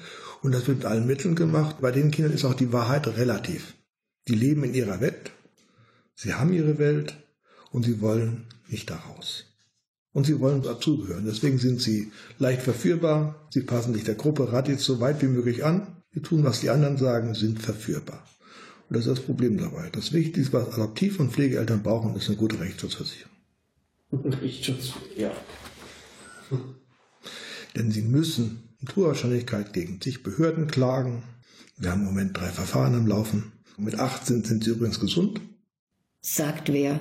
und 0.43 0.53
das 0.53 0.65
wird 0.67 0.77
mit 0.77 0.85
allen 0.85 1.05
Mitteln 1.05 1.35
gemacht. 1.35 1.77
Bei 1.81 1.91
den 1.91 2.11
Kindern 2.11 2.33
ist 2.33 2.45
auch 2.45 2.53
die 2.53 2.71
Wahrheit 2.71 3.07
relativ. 3.07 3.73
Die 4.29 4.35
leben 4.35 4.63
in 4.63 4.73
ihrer 4.73 5.01
Welt, 5.01 5.31
sie 6.15 6.35
haben 6.35 6.53
ihre 6.53 6.77
Welt 6.77 7.17
und 7.71 7.83
sie 7.83 7.99
wollen 7.99 8.45
nicht 8.69 8.89
daraus. 8.89 9.45
Und 10.13 10.25
sie 10.25 10.39
wollen 10.39 10.61
dazugehören. 10.61 11.25
Deswegen 11.25 11.57
sind 11.57 11.81
sie 11.81 12.13
leicht 12.37 12.61
verführbar, 12.61 13.47
sie 13.49 13.61
passen 13.61 13.93
sich 13.93 14.05
der 14.05 14.15
Gruppe 14.15 14.53
radisch 14.53 14.81
so 14.81 15.01
weit 15.01 15.21
wie 15.21 15.27
möglich 15.27 15.65
an, 15.65 15.87
sie 16.13 16.21
tun, 16.21 16.45
was 16.45 16.61
die 16.61 16.69
anderen 16.69 16.97
sagen, 16.97 17.33
sind 17.33 17.61
verführbar. 17.61 18.23
Und 18.93 18.99
das 18.99 19.07
ist 19.07 19.17
das 19.17 19.25
Problem 19.25 19.57
dabei. 19.57 19.89
Das 19.89 20.13
Wichtigste, 20.13 20.53
was 20.53 20.75
Adoptiv- 20.75 21.19
und 21.19 21.31
Pflegeeltern 21.33 21.81
brauchen, 21.81 22.15
ist 22.15 22.27
eine 22.27 22.37
gute 22.37 22.59
Rechtsschutzversicherung. 22.59 23.31
Rechtsschutz, 24.11 24.93
ja. 25.17 25.31
Denn 27.75 27.89
sie 27.89 28.03
müssen 28.03 28.75
mit 28.79 28.95
hoher 28.95 29.07
Wahrscheinlichkeit 29.07 29.73
gegen 29.73 29.99
zig 29.99 30.21
Behörden 30.21 30.67
klagen. 30.67 31.23
Wir 31.75 31.89
haben 31.89 32.01
im 32.01 32.05
Moment 32.05 32.37
drei 32.37 32.49
Verfahren 32.49 32.93
am 32.93 33.07
Laufen. 33.07 33.51
Mit 33.77 33.97
18 33.97 34.43
sind 34.43 34.63
sie 34.63 34.69
übrigens 34.69 34.99
gesund. 34.99 35.41
Sagt 36.21 36.71
wer? 36.71 36.99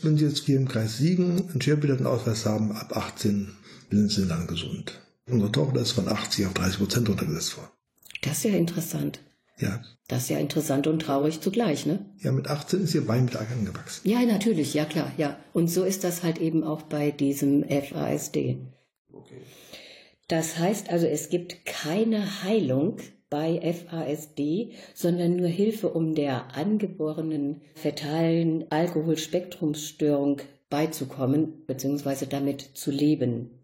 Wenn 0.00 0.16
Sie 0.16 0.24
jetzt 0.24 0.46
hier 0.46 0.56
im 0.56 0.66
Kreis 0.66 0.96
Siegen 0.96 1.46
einen 1.50 1.60
Schwerbehindertenausweis 1.60 2.46
haben, 2.46 2.72
ab 2.72 2.96
18 2.96 3.52
sind 3.90 4.10
sie 4.10 4.26
dann 4.26 4.46
gesund. 4.46 4.98
Unsere 5.28 5.52
Tochter 5.52 5.80
ist 5.80 5.92
von 5.92 6.08
80 6.08 6.46
auf 6.46 6.54
30 6.54 6.78
Prozent 6.78 7.08
runtergesetzt 7.10 7.58
worden. 7.58 7.70
Das 8.22 8.38
ist 8.38 8.44
ja 8.44 8.56
interessant. 8.56 9.20
Ja, 9.58 9.82
Das 10.08 10.24
ist 10.24 10.28
ja 10.28 10.38
interessant 10.38 10.86
und 10.86 11.00
traurig 11.00 11.40
zugleich, 11.40 11.86
ne? 11.86 12.04
ja, 12.18 12.30
mit 12.30 12.48
18 12.48 12.82
ist 12.82 12.94
ihr 12.94 13.06
Bein 13.06 13.24
mit 13.24 13.36
angewachsen. 13.36 14.08
Ja, 14.08 14.20
natürlich, 14.22 14.74
ja 14.74 14.84
klar, 14.84 15.12
ja. 15.16 15.38
Und 15.52 15.68
so 15.68 15.84
ist 15.84 16.04
das 16.04 16.22
halt 16.22 16.38
eben 16.38 16.62
auch 16.62 16.82
bei 16.82 17.10
diesem 17.10 17.64
FASD. 17.64 18.58
Das 20.28 20.58
heißt 20.58 20.90
also, 20.90 21.06
es 21.06 21.28
gibt 21.30 21.64
keine 21.64 22.42
Heilung 22.42 22.98
bei 23.30 23.60
FASD, 23.60 24.72
sondern 24.94 25.36
nur 25.36 25.48
Hilfe, 25.48 25.88
um 25.88 26.14
der 26.14 26.54
angeborenen 26.56 27.62
fetalen 27.74 28.70
Alkoholspektrumsstörung 28.70 30.40
beizukommen 30.68 31.64
bzw. 31.66 32.26
damit 32.26 32.60
zu 32.74 32.90
leben. 32.90 33.55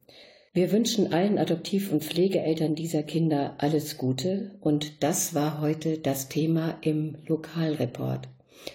Wir 0.54 0.70
wünschen 0.70 1.14
allen 1.14 1.38
Adoptiv- 1.38 1.90
und 1.90 2.04
Pflegeeltern 2.04 2.74
dieser 2.74 3.02
Kinder 3.02 3.54
alles 3.56 3.96
Gute 3.96 4.50
und 4.60 5.02
das 5.02 5.32
war 5.32 5.62
heute 5.62 5.96
das 5.96 6.28
Thema 6.28 6.76
im 6.82 7.16
Lokalreport. 7.26 8.28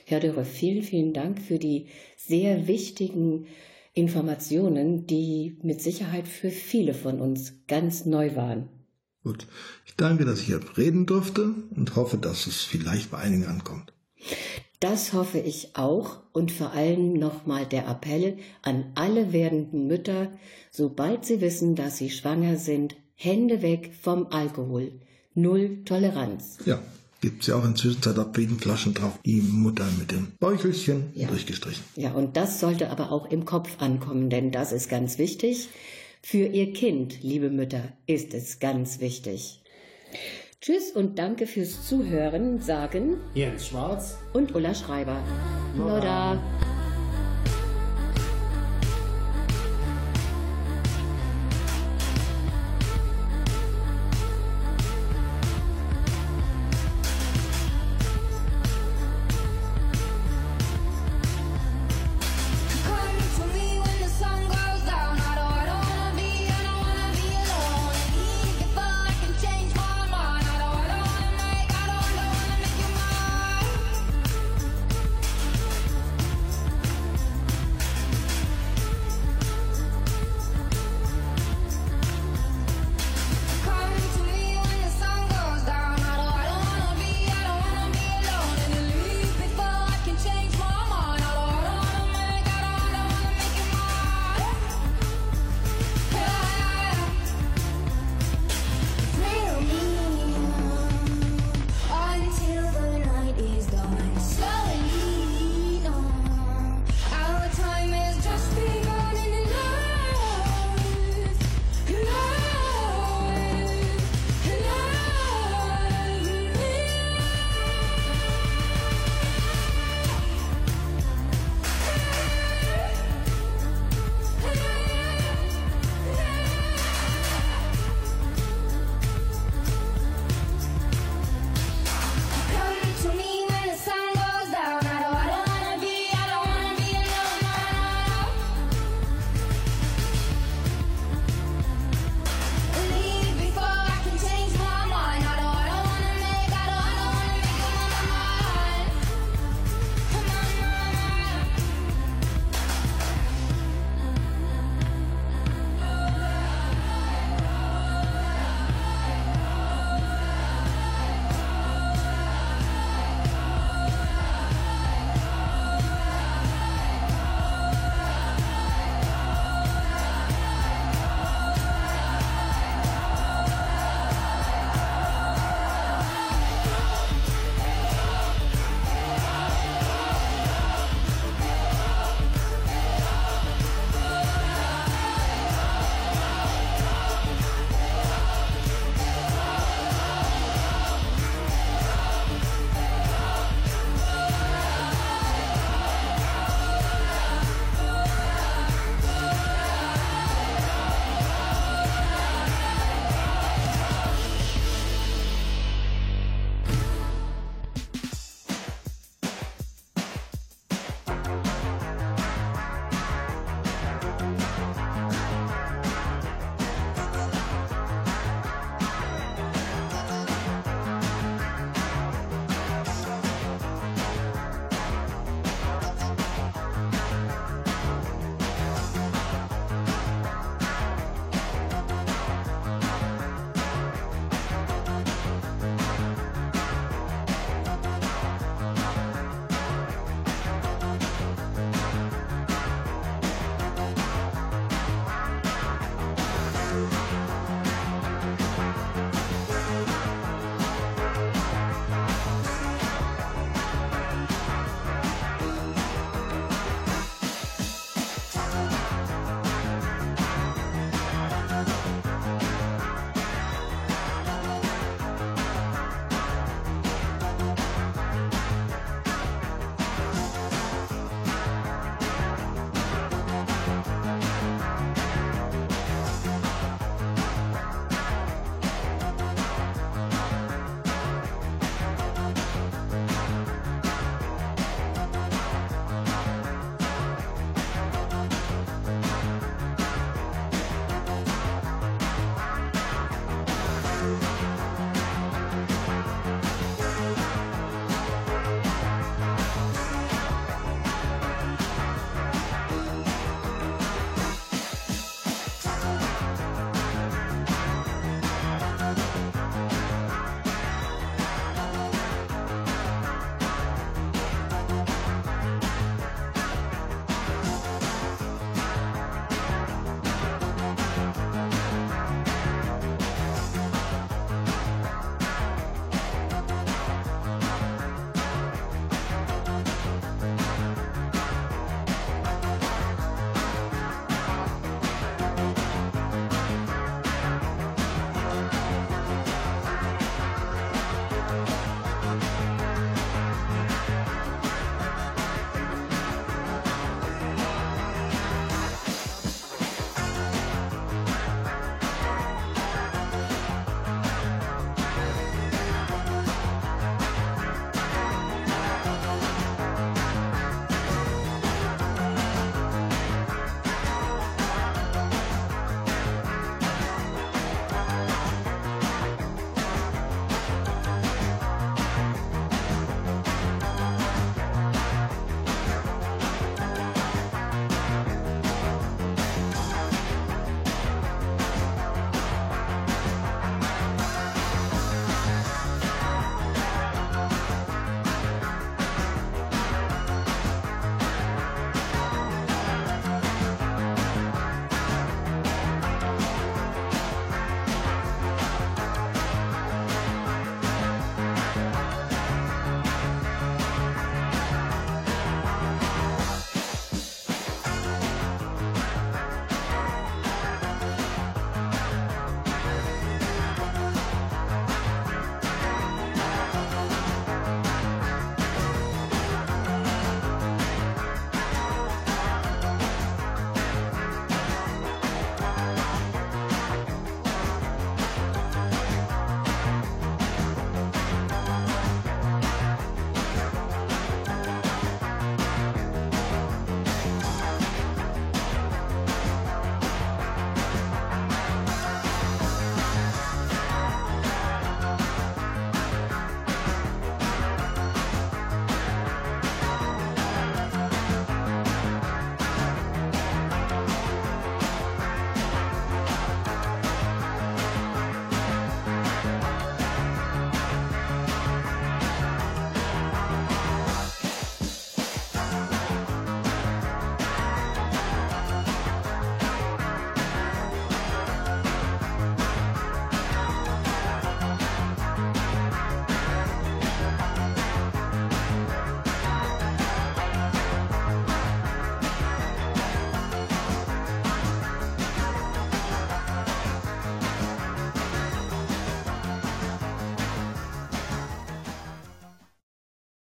Herr 0.05 0.19
Dörre, 0.19 0.43
vielen, 0.43 0.81
vielen 0.81 1.13
Dank 1.13 1.39
für 1.39 1.59
die 1.59 1.85
sehr 2.15 2.67
wichtigen 2.67 3.45
Informationen, 3.93 5.05
die 5.05 5.59
mit 5.61 5.79
Sicherheit 5.79 6.27
für 6.27 6.49
viele 6.49 6.95
von 6.95 7.21
uns 7.21 7.53
ganz 7.67 8.05
neu 8.05 8.35
waren. 8.35 8.69
Gut. 9.23 9.45
Ich 9.85 9.95
danke, 9.95 10.25
dass 10.25 10.39
ich 10.39 10.47
hier 10.47 10.61
reden 10.77 11.05
durfte 11.05 11.53
und 11.75 11.95
hoffe, 11.95 12.17
dass 12.17 12.47
es 12.47 12.63
vielleicht 12.63 13.11
bei 13.11 13.19
einigen 13.19 13.45
ankommt. 13.45 13.93
Das 14.79 15.13
hoffe 15.13 15.39
ich 15.39 15.75
auch 15.75 16.17
und 16.33 16.51
vor 16.51 16.71
allem 16.73 17.13
nochmal 17.13 17.65
der 17.65 17.87
Appell 17.87 18.37
an 18.61 18.91
alle 18.93 19.33
werdenden 19.33 19.87
Mütter, 19.87 20.31
sobald 20.71 21.25
sie 21.25 21.41
wissen, 21.41 21.75
dass 21.75 21.97
sie 21.97 22.11
schwanger 22.11 22.57
sind, 22.57 22.95
Hände 23.15 23.63
weg 23.63 23.91
vom 23.99 24.27
Alkohol. 24.27 24.91
Null 25.33 25.83
Toleranz. 25.83 26.59
Ja, 26.65 26.79
gibt's 27.21 27.47
ja 27.47 27.55
auch 27.55 27.65
inzwischen 27.65 28.01
auf 28.19 28.37
jeden 28.37 28.59
Flaschen 28.59 28.93
drauf. 28.93 29.17
Die 29.25 29.41
Mutter 29.41 29.85
mit 29.97 30.11
dem 30.11 30.33
Bäuchelchen 30.39 31.11
Ja. 31.15 31.27
durchgestrichen. 31.27 31.83
Ja, 31.95 32.11
und 32.11 32.37
das 32.37 32.59
sollte 32.59 32.91
aber 32.91 33.11
auch 33.11 33.25
im 33.31 33.45
Kopf 33.45 33.81
ankommen, 33.81 34.29
denn 34.29 34.51
das 34.51 34.71
ist 34.71 34.89
ganz 34.89 35.17
wichtig. 35.17 35.69
Für 36.21 36.45
Ihr 36.45 36.73
Kind, 36.73 37.23
liebe 37.23 37.49
Mütter, 37.49 37.93
ist 38.05 38.35
es 38.35 38.59
ganz 38.59 38.99
wichtig. 38.99 39.61
Tschüss 40.59 40.91
und 40.91 41.19
danke 41.19 41.45
fürs 41.45 41.87
Zuhören, 41.87 42.59
sagen 42.59 43.17
Jens 43.35 43.67
Schwarz. 43.67 44.17
und 44.33 44.55
Ulla 44.55 44.73
Schreiber. 44.73 45.17
Nora. 45.75 46.39